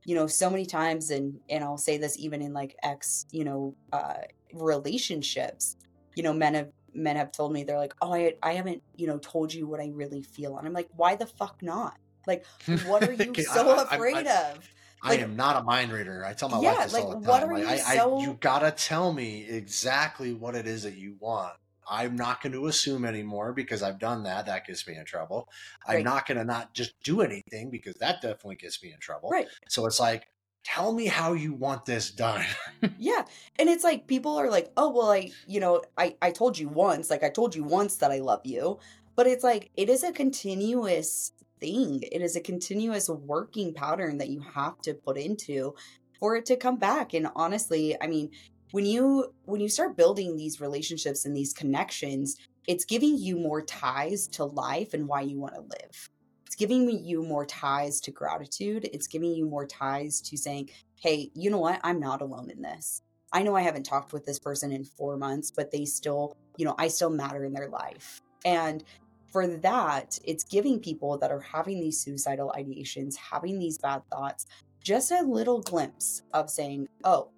[0.08, 3.44] you know so many times and and I'll say this even in like ex you
[3.44, 4.22] know uh
[4.54, 5.76] relationships
[6.16, 9.06] you know men have men have told me they're like oh I I haven't you
[9.06, 12.46] know told you what I really feel and I'm like why the fuck not like
[12.88, 14.70] what are you so I, afraid I, I, of
[15.04, 16.26] like, I am not a mind reader.
[16.26, 17.28] I tell my yeah, wife this like, all the time.
[17.28, 18.20] What are like, you, I, so...
[18.20, 21.54] you gotta tell me exactly what it is that you want.
[21.90, 24.46] I'm not going to assume anymore because I've done that.
[24.46, 25.50] That gets me in trouble.
[25.88, 25.98] Right.
[25.98, 29.30] I'm not going to not just do anything because that definitely gets me in trouble.
[29.30, 29.48] Right.
[29.70, 30.28] So it's like,
[30.64, 32.46] tell me how you want this done.
[32.98, 33.24] yeah.
[33.58, 36.68] And it's like people are like, oh, well, I, you know, I, I told you
[36.68, 38.80] once, like I told you once that I love you.
[39.16, 42.04] But it's like, it is a continuous thing.
[42.12, 45.74] It is a continuous working pattern that you have to put into
[46.20, 47.14] for it to come back.
[47.14, 48.32] And honestly, I mean,
[48.72, 52.38] when you when you start building these relationships and these connections
[52.68, 56.10] it's giving you more ties to life and why you want to live.
[56.46, 58.90] It's giving you more ties to gratitude.
[58.92, 61.80] It's giving you more ties to saying hey you know what?
[61.84, 63.02] I'm not alone in this.
[63.34, 66.66] I know i haven't talked with this person in 4 months but they still you
[66.66, 68.22] know i still matter in their life.
[68.46, 68.84] And
[69.32, 74.46] for that it's giving people that are having these suicidal ideations having these bad thoughts
[74.82, 77.30] just a little glimpse of saying oh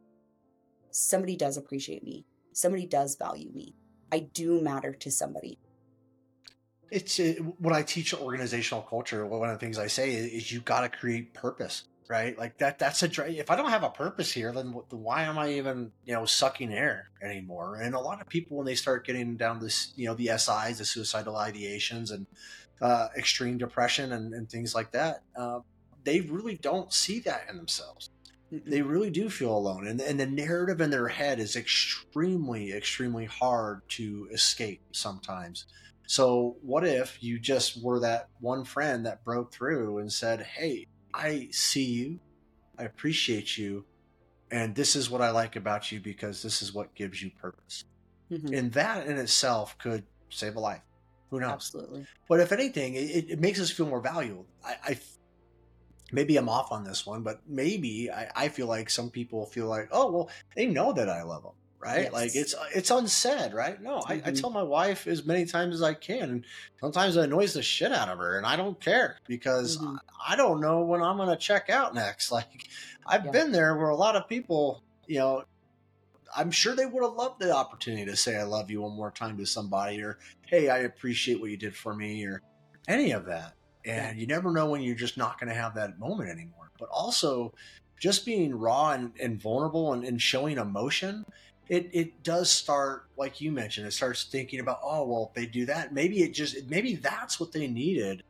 [0.91, 2.25] somebody does appreciate me.
[2.53, 3.75] Somebody does value me.
[4.11, 5.59] I do matter to somebody.
[6.91, 9.25] It's uh, what I teach organizational culture.
[9.25, 12.37] One of the things I say is, is you got to create purpose, right?
[12.37, 12.79] Like that.
[12.79, 13.25] That's a.
[13.27, 16.73] If I don't have a purpose here, then why am I even you know sucking
[16.73, 17.75] air anymore?
[17.75, 20.79] And a lot of people when they start getting down this, you know, the SIs,
[20.79, 22.25] the suicidal ideations, and
[22.81, 25.59] uh, extreme depression and, and things like that, uh,
[26.03, 28.09] they really don't see that in themselves
[28.51, 33.25] they really do feel alone and, and the narrative in their head is extremely extremely
[33.25, 35.65] hard to escape sometimes.
[36.07, 40.87] So what if you just were that one friend that broke through and said hey
[41.13, 42.19] i see you.
[42.77, 43.85] I appreciate you
[44.51, 47.83] and this is what i like about you because this is what gives you purpose.
[48.31, 48.53] Mm-hmm.
[48.53, 50.81] and that in itself could save a life.
[51.31, 51.51] Who knows?
[51.51, 52.05] Absolutely.
[52.27, 54.45] But if anything it, it makes us feel more valuable.
[54.63, 54.99] I, I
[56.11, 59.67] maybe I'm off on this one, but maybe I, I, feel like some people feel
[59.67, 62.03] like, oh well, they know that I love them, right?
[62.03, 62.13] Yes.
[62.13, 63.81] Like it's it's unsaid, right?
[63.81, 64.11] No, mm-hmm.
[64.11, 64.33] I, I, mm-hmm.
[64.35, 66.45] tell my wife as many times as I can, and
[66.79, 69.95] sometimes it annoys the shit out of her, and I don't care because mm-hmm.
[70.27, 72.31] I, I, don't know when I'm gonna check out next.
[72.39, 72.69] Like
[73.05, 73.31] I've yeah.
[73.31, 75.43] been there where a lot of people, you know.
[76.37, 79.09] I'm sure they would have loved the opportunity to say I love you one more
[79.09, 82.43] time to somebody or hey, I appreciate what you did for me or
[82.87, 83.55] any of that
[83.89, 86.71] and you never know when you're just not going to have that moment anymore.
[86.77, 87.53] But also
[87.99, 91.25] just being raw and, and vulnerable and, and, showing emotion
[91.67, 95.45] it, it does start like you mentioned it starts thinking about oh well if they
[95.45, 98.23] do that maybe it just maybe that's what they needed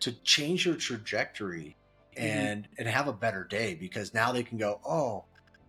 [0.00, 1.76] to change their trajectory
[2.16, 2.24] mm-hmm.
[2.24, 3.74] and and have a better day.
[3.74, 5.24] Because now they can go oh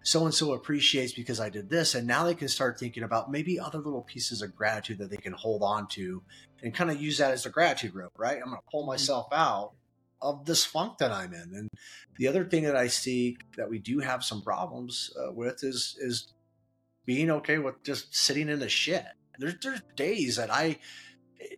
[0.08, 1.94] so and so appreciates because I did this.
[1.94, 5.18] And now they can start thinking about maybe other little pieces of gratitude that they
[5.18, 6.24] can hold on to
[6.64, 8.38] and kind of use that as a gratitude rope, right?
[8.38, 8.92] I'm going to pull mm-hmm.
[8.92, 9.74] myself out
[10.22, 11.54] of this funk that I'm in.
[11.54, 11.70] And
[12.16, 15.98] the other thing that I see that we do have some problems uh, with is
[16.00, 16.32] is
[17.06, 19.04] being okay with just sitting in the shit.
[19.38, 20.78] There's there's days that I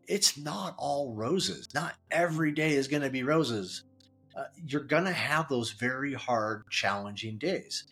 [0.08, 1.70] it's not all roses.
[1.76, 3.84] Not every day is going to be roses.
[4.36, 7.86] Uh, you're going to have those very hard, challenging days.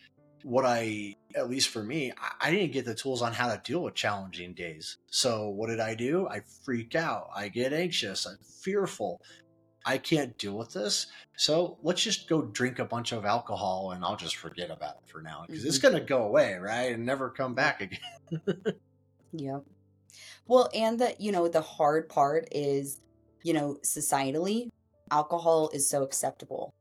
[0.48, 3.60] What I, at least for me, I, I didn't get the tools on how to
[3.62, 4.96] deal with challenging days.
[5.10, 6.26] So what did I do?
[6.26, 7.28] I freak out.
[7.36, 8.26] I get anxious.
[8.26, 9.20] I'm fearful.
[9.84, 11.06] I can't deal with this.
[11.36, 15.10] So let's just go drink a bunch of alcohol and I'll just forget about it
[15.10, 15.82] for now because it's Mhm.
[15.82, 16.92] going to go away, right?
[16.94, 18.00] And never come back again.
[19.32, 19.58] Yeah.
[20.46, 23.00] Well, and the, you know, the hard part is,
[23.42, 24.68] you know, societally,
[25.10, 26.72] alcohol is so acceptable.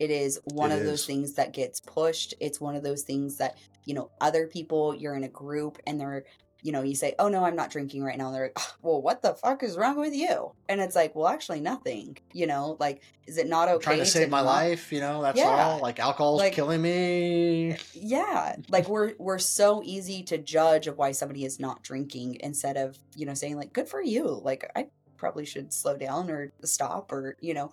[0.00, 2.34] It is one It of those things that gets pushed.
[2.40, 6.00] It's one of those things that, you know, other people, you're in a group and
[6.00, 6.24] they're,
[6.62, 8.26] you know, you say, oh no, I'm not drinking right now.
[8.28, 10.52] And they're like, "Ah, well, what the fuck is wrong with you?
[10.68, 12.16] And it's like, well, actually, nothing.
[12.32, 13.74] You know, like, is it not okay?
[13.74, 15.44] I'm trying to save my not- life, you know, that's Yeah.
[15.68, 15.80] all.
[15.80, 17.76] Like alcohol's Like- killing me.
[17.92, 22.76] yeah like we're we're so easy to judge of why somebody is not drinking instead
[22.76, 24.86] of you know saying like good for you like i
[25.16, 27.70] probably should slow down or stop or you know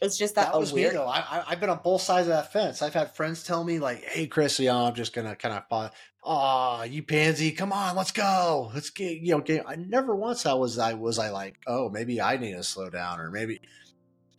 [0.00, 1.06] it's just that, That was aware- me though.
[1.06, 2.82] I, I, I've been on both sides of that fence.
[2.82, 5.90] I've had friends tell me like, "Hey, Chris, you know, I'm just gonna kind of,
[6.24, 10.46] oh, you pansy, come on, let's go, let's get, you know, get." I never once
[10.46, 13.60] I was, I was, I like, oh, maybe I need to slow down, or maybe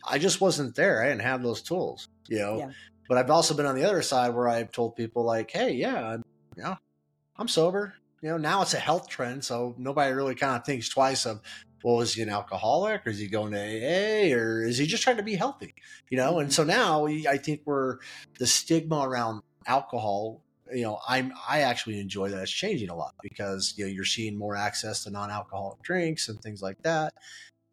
[0.04, 1.02] I just wasn't there.
[1.02, 2.58] I didn't have those tools, you know.
[2.58, 2.70] Yeah.
[3.08, 6.08] But I've also been on the other side where I've told people like, "Hey, yeah,
[6.14, 6.24] I'm,
[6.56, 6.76] know,
[7.36, 10.88] I'm sober." You know, now it's a health trend, so nobody really kind of thinks
[10.88, 11.40] twice of,
[11.82, 15.02] well, is he an alcoholic, or is he going to AA, or is he just
[15.02, 15.74] trying to be healthy?
[16.10, 17.98] You know, and so now I think we're
[18.38, 20.42] the stigma around alcohol.
[20.72, 24.04] You know, I'm I actually enjoy that it's changing a lot because you know you're
[24.04, 27.14] seeing more access to non-alcoholic drinks and things like that.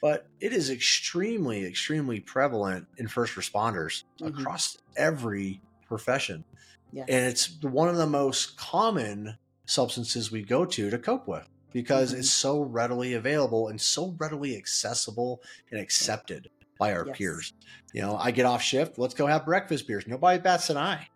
[0.01, 4.39] But it is extremely, extremely prevalent in first responders Mhm.
[4.39, 6.45] across every profession.
[6.93, 7.03] Yeah.
[7.07, 12.13] And it's one of the most common substances we go to to cope with because
[12.13, 12.19] Mhm.
[12.19, 15.41] it's so readily available and so readily accessible
[15.71, 17.17] and accepted by our Yes.
[17.17, 17.53] peers.
[17.93, 20.07] You know, I get off shift, let's go have breakfast beers.
[20.07, 21.07] Nobody bats an eye.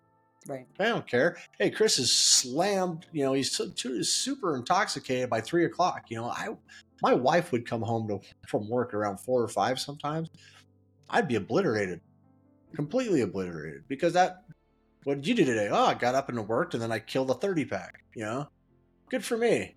[0.46, 1.38] right I don't care.
[1.58, 3.06] Hey, Chris is slammed.
[3.14, 6.12] You know, he's so, too, super intoxicated by three o'clock.
[6.12, 6.50] You know, I
[7.02, 10.30] my wife would come home to, from work around four or five sometimes.
[11.10, 12.02] I'd be obliterated,
[12.76, 14.44] completely obliterated because that.
[15.06, 15.70] What did you do today?
[15.70, 18.04] Oh, I got up and worked, and then I killed a thirty pack.
[18.16, 18.48] You know,
[19.10, 19.76] good for me.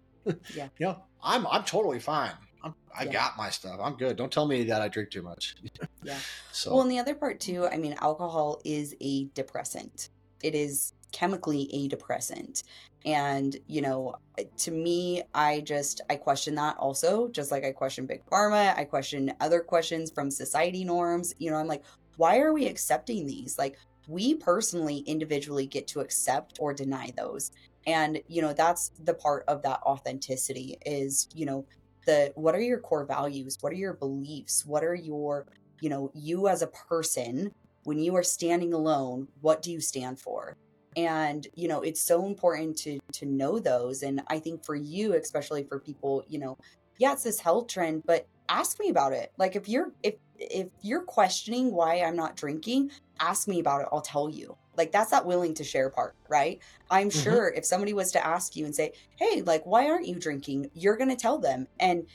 [0.55, 0.69] Yeah.
[0.79, 2.33] You know, I'm I'm totally fine.
[2.63, 3.13] I'm, I Yeah.
[3.13, 3.79] got my stuff.
[3.83, 4.17] I'm good.
[4.17, 5.57] Don't tell me that I drink too much.
[6.03, 6.19] Yeah.
[6.53, 10.11] So well and the other part too i mean alcohol is a depressant
[10.43, 12.63] it is chemically a depressant
[13.05, 14.15] and you know
[14.59, 18.85] to me i just i question that also just like i question big pharma i
[18.85, 21.83] question other questions from society norms you know i'm like
[22.19, 27.51] why are we accepting these like we personally individually get to accept or deny those
[27.87, 31.65] and you know that's the part of that authenticity is you know
[32.07, 33.59] the what are your core values?
[33.61, 34.65] What are your beliefs?
[34.65, 35.47] What are your
[35.81, 37.53] you know you as a person
[37.85, 40.57] when you are standing alone what do you stand for?
[40.97, 44.03] And you know it's so important to to know those.
[44.03, 46.57] And i think for you especially for people you know
[46.99, 49.33] yeah it's this health trend but ask me about it.
[49.39, 53.89] Like if you're if if you're questioning why i'm not drinking ask me about it.
[53.93, 56.61] I'll tell you like that's that willing to share part right
[56.91, 57.23] i'm Mhm.
[57.23, 60.71] sure if somebody was to ask you and say hey like why aren't you drinking
[60.75, 62.07] you're going to tell them and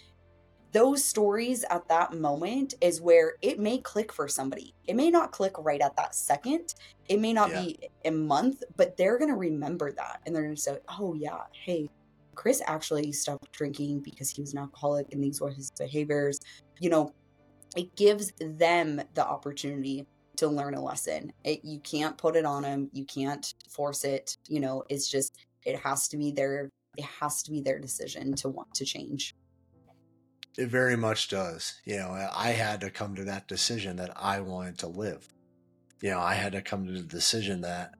[0.73, 4.73] those stories at that moment is where it may click for somebody.
[4.85, 6.73] It may not click right at that second.
[7.09, 7.63] It may not Yeah.
[7.63, 11.13] be a month, but they're going to remember that and they're going to say, oh,
[11.13, 11.87] yeah, hey,
[12.35, 16.39] Chris actually stopped drinking because he was an alcoholic and these were his behaviors.
[16.79, 17.11] You know,
[17.75, 20.05] it gives them the opportunity
[20.41, 21.31] to learn a lesson.
[21.43, 24.35] It, you can't put it on them, you can't force it.
[24.47, 26.69] You know, it's just, it has to be their.
[26.97, 29.33] It has to be their decision to want to change.
[30.57, 31.79] It very much does.
[31.85, 35.25] You know, I had to come to that decision that I wanted to live.
[36.01, 37.93] You know, I had to come to the decision that,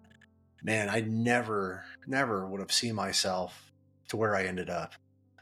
[0.62, 3.72] man, I never, never would have seen myself
[4.10, 4.94] to where I ended up.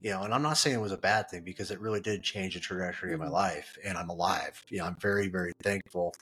[0.02, 2.22] You know, and I'm not saying it was a bad thing because it really did
[2.22, 3.32] change the trajectory of my Mhm.
[3.32, 4.64] life and I'm alive.
[4.70, 6.14] You know, I'm very, very thankful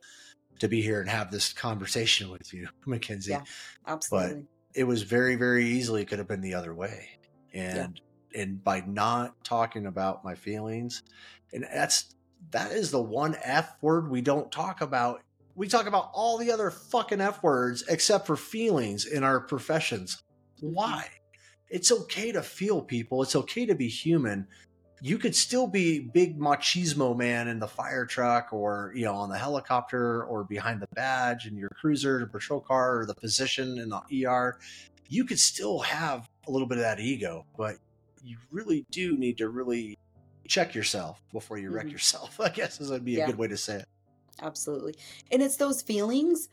[0.59, 3.31] to be here and have this conversation with you, Mackenzie.
[3.31, 3.43] Yeah.
[3.85, 4.41] Absolutely.
[4.41, 4.43] But
[4.79, 7.07] it was very very easily could have been the other way
[7.53, 7.99] and
[8.35, 11.01] and by not talking about my feelings
[11.53, 12.13] and that's
[12.51, 15.21] that is the one f word we don't talk about
[15.55, 20.21] we talk about all the other fucking f words except for feelings in our professions
[20.61, 20.73] Mhm.
[20.73, 21.07] why
[21.69, 24.45] it's okay to feel people it's okay to be human
[25.01, 29.29] you could still be big machismo man in the fire truck or you know on
[29.29, 33.77] the helicopter or behind the badge in your cruiser the patrol car or the physician
[33.77, 34.57] in the er
[35.09, 37.75] you could still have a little bit of that ego but
[38.23, 39.97] you really do need to really
[40.47, 41.91] check yourself before you wreck Mhm.
[41.91, 43.85] yourself i guess is would be a good way to say it
[44.39, 44.95] Absolutely.
[45.31, 46.47] And it's those feelings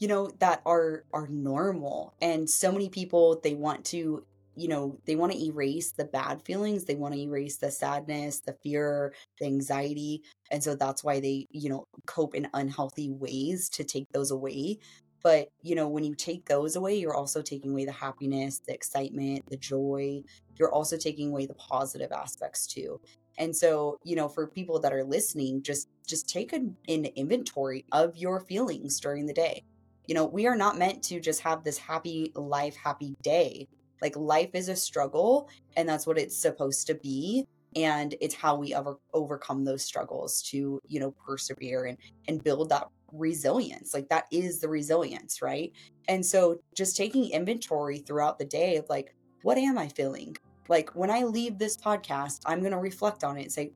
[0.00, 4.24] you know that are are normal and so many people they want to
[4.58, 8.40] you know they want to erase the bad feelings they want to erase the sadness
[8.40, 13.68] the fear the anxiety and so that's why they you know cope in unhealthy ways
[13.70, 14.78] to take those away.
[15.22, 18.74] But you know when you take those away you're also taking away the happiness the
[18.74, 20.22] excitement the joy.
[20.58, 23.00] You're also taking away the positive aspects too.
[23.36, 27.84] And so you know for people that are listening just just take an, an inventory
[27.92, 29.64] of your feelings during the day.
[30.06, 33.68] You know we are not meant to just have this happy life happy day
[34.02, 37.44] like life is a struggle and that's what it's supposed to be
[37.76, 42.70] and it's how we ever overcome those struggles to you know persevere and and build
[42.70, 43.94] that resilience.
[43.94, 45.72] Like that is the resilience right?
[46.08, 50.36] And so just taking inventory throughout the day of like what am i feeling?
[50.68, 53.72] Like when i leave this podcast i'm to reflect on it and say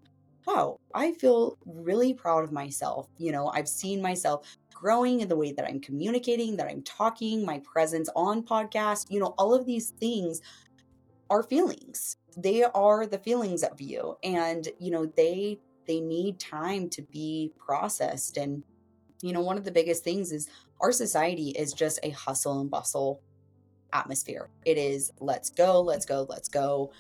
[0.46, 3.08] wow i feel really proud of myself.
[3.18, 4.46] You know i've seen myself
[4.82, 9.20] growing in the way that i'm communicating that i'm talking my presence on podcast you
[9.20, 10.40] know all of these things
[11.30, 16.88] are feelings they are the feelings of you and you know they they need time
[16.88, 18.62] to be processed and
[19.22, 20.48] you know, one of the biggest things is
[20.80, 23.22] our society is just a hustle and bustle
[23.92, 24.50] atmosphere.
[24.66, 26.92] It is let's go, let's go, let's go.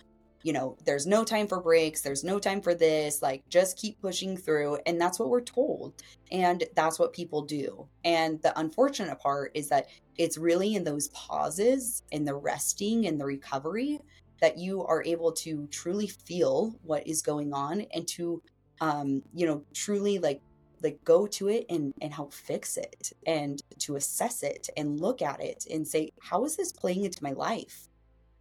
[0.42, 4.00] You know, there's no time for breaks, there's no time for this, like just keep
[4.00, 4.78] pushing through.
[4.86, 5.94] And that's what we're told.
[6.30, 7.86] And that's what people do.
[8.04, 9.86] And the unfortunate part is that
[10.16, 14.00] it's really in those pauses, in the resting and the recovery
[14.40, 18.42] that you are able to truly feel what is going on and to
[18.80, 20.42] um, you know, truly like
[20.82, 25.22] like go to it and and help fix it and to assess it and look
[25.22, 27.88] at it and say how is this playing into my life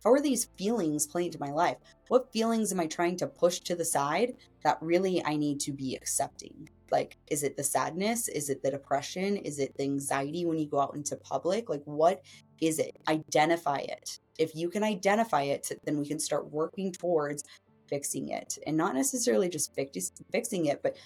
[0.03, 1.77] how are these feelings playing into my life?
[2.07, 4.33] What feelings am i trying to push to the side
[4.63, 6.69] that really i need to be accepting?
[6.91, 8.27] Like is it the sadness?
[8.27, 9.37] Is it the depression?
[9.37, 11.69] Is it the anxiety when you go out into public?
[11.69, 12.21] Like what
[12.59, 12.97] is it?
[13.07, 14.19] Identify it.
[14.39, 17.43] If you can identify it then we can start working towards
[17.87, 18.57] fixing it.
[18.65, 20.97] And not necessarily just fix, fixing it but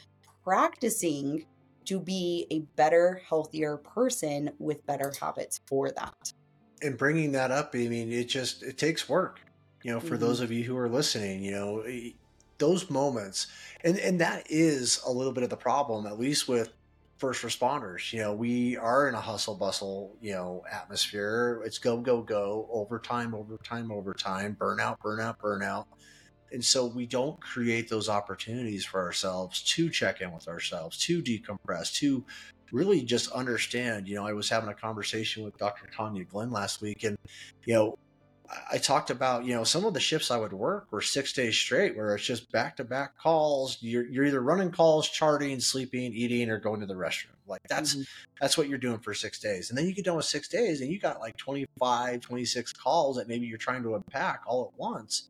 [0.44, 1.46] practicing
[1.86, 6.34] to be a better, healthier person with better habits for that.
[6.82, 9.40] And bringing that up, I mean, it just it takes work.
[9.84, 10.26] You know, for mm-hmm.
[10.26, 11.84] those of you who are listening, you know,
[12.58, 13.48] those moments,
[13.84, 16.74] and and that is a little bit of the problem, at least with
[17.18, 18.12] first responders.
[18.12, 21.62] You know, we are in a hustle bustle, you know, atmosphere.
[21.66, 25.86] It's go go go, overtime, overtime, overtime, burnout, burnout, burnout
[26.52, 31.22] and so we don't create those opportunities for ourselves to check in with ourselves to
[31.22, 32.24] decompress to
[32.72, 36.82] really just understand you know i was having a conversation with dr tania glenn last
[36.82, 37.18] week and
[37.66, 37.98] you know
[38.72, 41.58] I talked about, you know, some of the shifts I would work were six days
[41.58, 43.80] straight where it's just back to back calls.
[43.82, 47.34] You're, you're either running calls, charting, sleeping, eating, or going to the restroom.
[47.48, 48.04] Like that's, mm-hmm.
[48.40, 49.70] that's what you're doing for six days.
[49.72, 53.18] And then you get done with six days and you got like 25, 26 calls
[53.18, 55.30] that maybe you're trying to unpack all at once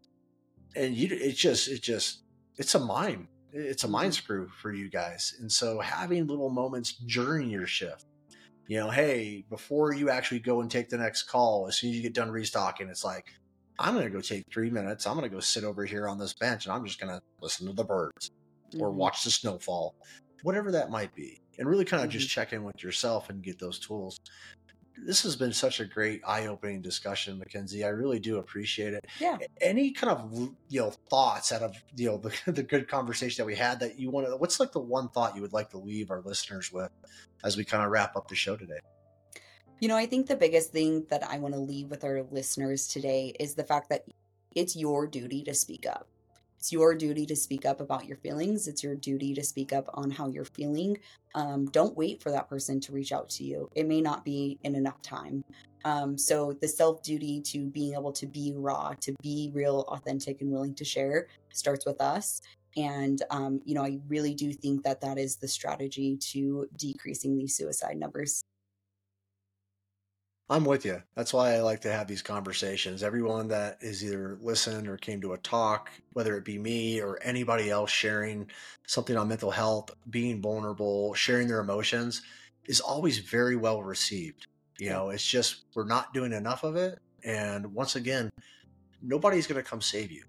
[0.76, 2.20] and you it's just it just
[2.58, 6.94] it's a mind it's a mind screw for you guys and so having little moments
[7.08, 8.06] during your shift
[8.68, 11.96] you know hey before you actually go and take the next call as soon as
[11.96, 13.28] you get done restocking it's like
[13.80, 16.18] i'm going to go take three minutes i'm going to go sit over here on
[16.18, 18.32] this bench and i'm just going to listen to the birds
[18.74, 18.82] mm-hmm.
[18.82, 19.96] or watch the snowfall
[20.44, 22.18] whatever that might be and really kind of mm-hmm.
[22.18, 24.20] just check in with yourself and get those tools
[24.98, 27.84] this has been such a great eye-opening discussion mackenzie.
[27.84, 29.06] I really do appreciate it.
[29.20, 29.38] Yeah.
[29.62, 30.34] Any kind of
[30.70, 34.00] you know thoughts out of you know the, the good conversation that we had that
[34.00, 36.72] you want to what's like the one thought you would like to leave our listeners
[36.72, 36.92] with
[37.44, 38.80] as we kind of wrap up the show today?
[39.80, 42.88] You know i think the biggest thing that i want to leave with our listeners
[42.88, 44.06] today is the fact that
[44.56, 46.08] it's your duty to speak up
[46.66, 48.68] it's your duty to speak up about your feelings.
[48.68, 50.98] It's your duty to speak up on how you're feeling.
[51.36, 53.70] Um, don't wait for that person to reach out to you.
[53.76, 55.44] It may not be in enough time.
[55.84, 60.42] Um, so the self duty to being able to be raw, to be real, authentic,
[60.42, 62.42] and willing to share starts with us.
[62.76, 67.38] And um, you know, I really do think that that is the strategy to decreasing
[67.38, 68.44] these suicide numbers.
[70.48, 71.02] I'm with you.
[71.16, 73.02] That's why I like to have these conversations.
[73.02, 77.20] Everyone that is either listened or came to a talk, whether it be me or
[77.24, 78.52] anybody else sharing
[78.86, 82.22] something on mental health, being vulnerable, sharing their emotions,
[82.66, 84.46] is always very well received.
[84.80, 87.00] You know, it's just we're not doing enough of it.
[87.24, 88.30] And once again,
[89.02, 90.26] nobody's going to come save you.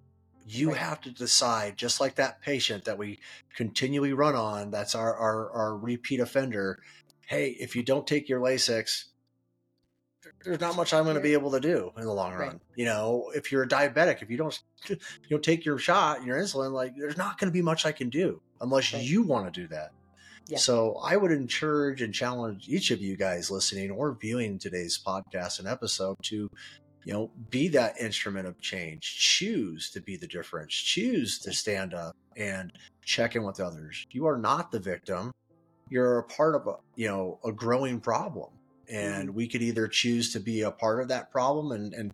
[0.49, 0.79] You right.
[0.79, 3.19] have to decide, just like that patient that we
[3.55, 6.79] continually run on, that's our, our, our repeat offender.
[7.27, 9.07] Hey, if you don't take your Lasix,
[10.45, 12.49] there's not much I'm going to be able to do in the long run.
[12.49, 12.61] Right.
[12.77, 14.59] You know, if you're a diabetic, if you don't,
[14.89, 14.97] you
[15.31, 18.09] know, take your shot, your insulin, like there's not going to be much I can
[18.09, 19.03] do unless right.
[19.03, 19.91] you want to do that.
[20.49, 20.59] Yeah.
[20.59, 25.59] So I would encourage and challenge each of you guys listening or viewing today's podcast
[25.59, 26.49] and episode to,
[27.05, 29.19] you know, be that instrument of change.
[29.19, 30.73] Choose to be the difference.
[30.73, 32.73] Choose to stand up and
[33.05, 34.07] check in with others.
[34.13, 35.33] You are not the victim.
[35.89, 38.51] You're a part of a, you know, a growing problem.
[38.91, 39.37] And mm-hmm.
[39.37, 42.13] we could either choose to be a part of that problem and, and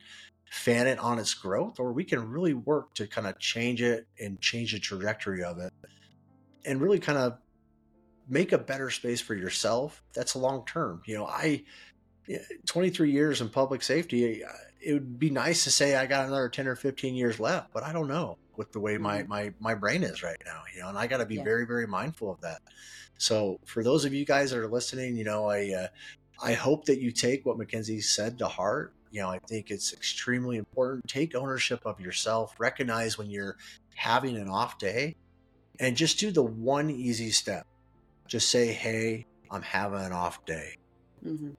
[0.51, 4.07] fan it on its growth, or we can really work to kind of change it
[4.21, 5.73] and change the trajectory of it
[6.65, 7.39] and really kind of
[8.29, 11.63] make a better space for yourself that's long term you know i
[12.67, 14.43] 23 years in public safety
[14.81, 17.83] it would be nice to say i got another 10 or 15 years left but
[17.83, 19.29] i don't know with the way my mm-hmm.
[19.29, 21.45] my my brain is right now you know and i got to be yeah.
[21.45, 22.61] very very mindful of that
[23.19, 25.89] so for those of you guys that are listening you know i uh,
[26.43, 29.93] i hope that you take what mackenzie said to heart you know i think it's
[29.93, 33.57] extremely important take ownership of yourself recognize when you're
[33.95, 35.15] having an off day
[35.81, 37.67] and just do the one easy step
[38.33, 40.79] just say, hey, I'm having an off day.
[41.23, 41.51] Mm-hmm.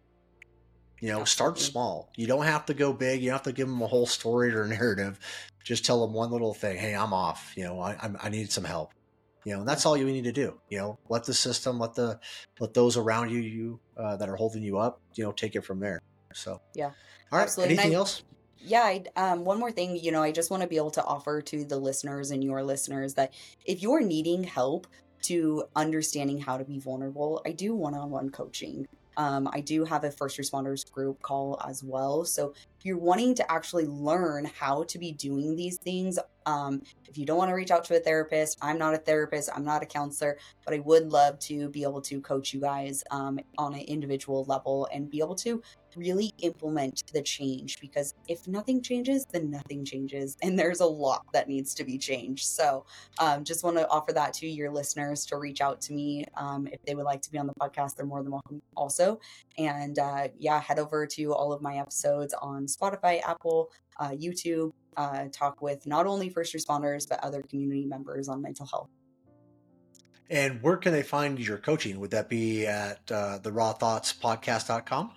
[1.02, 1.26] You know, Absolutely.
[1.26, 2.10] start small.
[2.16, 3.22] You don't have to go big.
[3.22, 5.20] You don't have to give them a whole story or narrative.
[5.64, 6.78] Just tell them one little thing.
[6.78, 7.54] Hey, I'm off.
[7.56, 8.92] You know, I, I need some help.
[9.46, 10.60] You know, and that's all you need to do.
[10.70, 12.20] You know, let the system, let the,
[12.60, 15.62] let those around you, you uh, that are holding you up, you know, take it
[15.62, 16.02] from there.
[16.34, 16.92] So yeah.
[17.32, 17.44] All right.
[17.44, 17.76] Absolutely.
[17.76, 18.24] Anything I, else?
[18.66, 21.04] yeah I, um, one more thing you know i just want to be able to
[21.04, 23.34] offer to the listeners and your listeners that
[23.66, 24.88] if you're needing help
[25.24, 28.88] to understanding how to be vulnerable, I do one on one coaching.
[29.16, 32.26] Um, I do have a first responders group call as well.
[32.26, 32.54] So
[32.84, 37.38] you're wanting to actually learn how to be doing these things, um, if you don't
[37.38, 40.38] want to reach out to a therapist, I'm not a therapist, I'm not a counselor,
[40.66, 44.44] but I would love to be able to coach you guys um, on an individual
[44.46, 45.62] level and be able to
[45.96, 50.36] really implement the change because if nothing changes, then nothing changes.
[50.42, 52.46] And there's a lot that needs to be changed.
[52.46, 52.86] So
[53.20, 56.26] um, just want to offer that to your listeners to reach out to me.
[56.36, 59.20] Um, if they would like to be on the podcast, they're more than welcome also.
[59.58, 63.70] And uh, yeah, head over to all of my episodes on Spotify, Apple,
[64.00, 68.66] uh, YouTube, uh, talk with not only first responders, but other community members on mental
[68.66, 68.90] health.
[70.30, 72.00] And where can they find your coaching?
[72.00, 75.12] Would that be at uh, the raw thoughts podcast.com?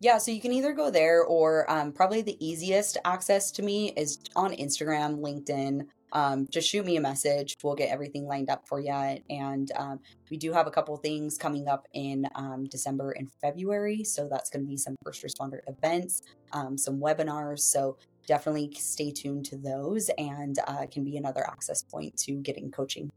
[0.00, 3.92] Yeah, so you can either go there or um, probably the easiest access to me
[3.96, 5.86] is on Instagram, LinkedIn.
[6.16, 7.58] Um, just shoot me a message.
[7.62, 9.18] We'll get everything lined up for you.
[9.28, 10.00] And um,
[10.30, 14.02] we do have a couple things coming up in um, December and February.
[14.02, 17.60] So that's going to be some first responder events, um, some webinars.
[17.60, 22.70] So definitely stay tuned to those and uh, can be another access point to getting
[22.70, 23.10] coaching.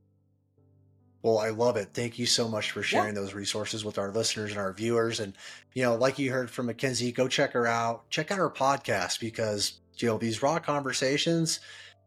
[1.22, 1.90] Well, I love it.
[1.94, 3.22] Thank you so much for sharing yeah.
[3.22, 5.22] those resources with our listeners and our viewers.
[5.22, 5.34] And,
[5.74, 8.10] you know, like you heard from Mackenzie, go check her out.
[8.10, 11.62] Check out her podcast because, you know, these raw conversations,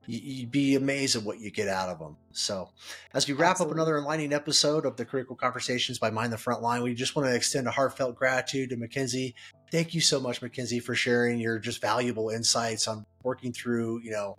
[0.07, 2.17] you'd be amazed at what you get out of them.
[2.33, 2.71] So,
[3.15, 3.73] as we wrap Absolutely.
[3.73, 7.29] up another enlightening episode of the Critical Conversations by Mind the Frontline, we just want
[7.29, 9.35] to extend a heartfelt gratitude to Mackenzie.
[9.71, 14.11] Thank you so much, Mackenzie, for sharing your just valuable insights on working through, you
[14.11, 14.37] know,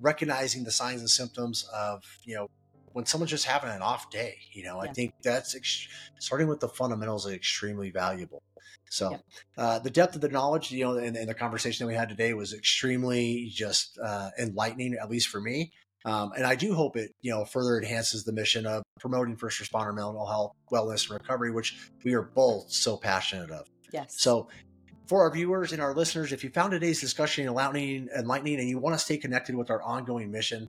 [0.00, 2.50] recognizing the signs and symptoms of, you know,
[2.94, 4.36] when someone's just having an off day.
[4.52, 4.88] You know, yeah.
[4.88, 5.88] I think that's ex-
[6.20, 8.42] starting with the fundamentals is extremely valuable.
[8.88, 9.18] So yeah.
[9.58, 12.32] uh, the depth of the knowledge, you know, and, the conversation that we had today
[12.34, 15.72] was extremely just uh, enlightening, at least for me.
[16.04, 19.60] Um, and I do hope it, you know, further enhances the mission of promoting first
[19.60, 23.66] responder mental health, wellness, and recovery, which we are both so passionate of.
[23.92, 24.14] Yes.
[24.18, 24.48] So
[25.08, 28.78] for our viewers and our listeners, if you found today's discussion enlightening, enlightening and you
[28.78, 30.68] want to stay connected with our ongoing mission,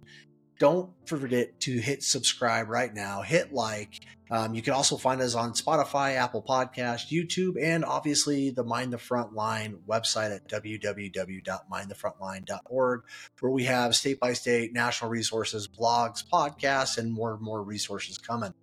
[0.59, 4.01] don't forget to hit subscribe right now, hit like.
[4.31, 8.91] Um, you can also find us on Spotify, Apple Podcast, YouTube, and obviously the Mind
[8.91, 13.01] the Frontline website at www.mindthefrontline.org,
[13.39, 18.17] where we have state by state national resources, blogs, podcasts, and more and more resources
[18.17, 18.55] coming.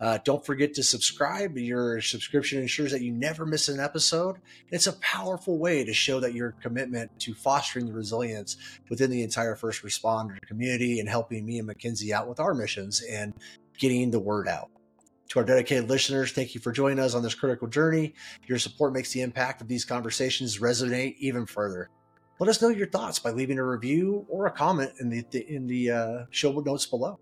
[0.00, 1.56] Uh, don't forget to subscribe.
[1.56, 4.36] Your subscription ensures that you never miss an episode.
[4.70, 8.56] It's a powerful way to show that your commitment to fostering the resilience
[8.88, 13.02] within the entire first responder community and helping me and Mackenzie out with our missions
[13.02, 13.34] and
[13.78, 14.70] getting the word out.
[15.30, 18.14] To our dedicated listeners, thank you for joining us on this critical journey.
[18.46, 21.90] Your support makes the impact of these conversations resonate even further.
[22.38, 25.66] Let us know your thoughts by leaving a review or a comment in the in
[25.66, 27.18] the uh, show notes below.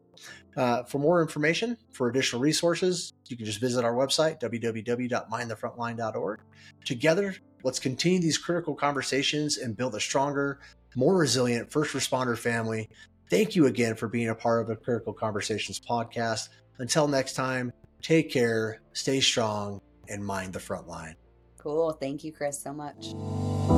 [0.56, 6.40] Uh, for more information, for additional resources, you can just visit our website, www.mindthefrontline.org.
[6.84, 10.60] Together, let's continue these critical conversations and build a stronger,
[10.94, 12.88] more resilient first responder family.
[13.28, 16.48] Thank you again for being a part of the Critical Conversations podcast.
[16.78, 21.16] Until next time, take care, stay strong, and mind the front line.
[21.58, 21.92] Cool.
[21.92, 23.76] Thank you, Chris, so much.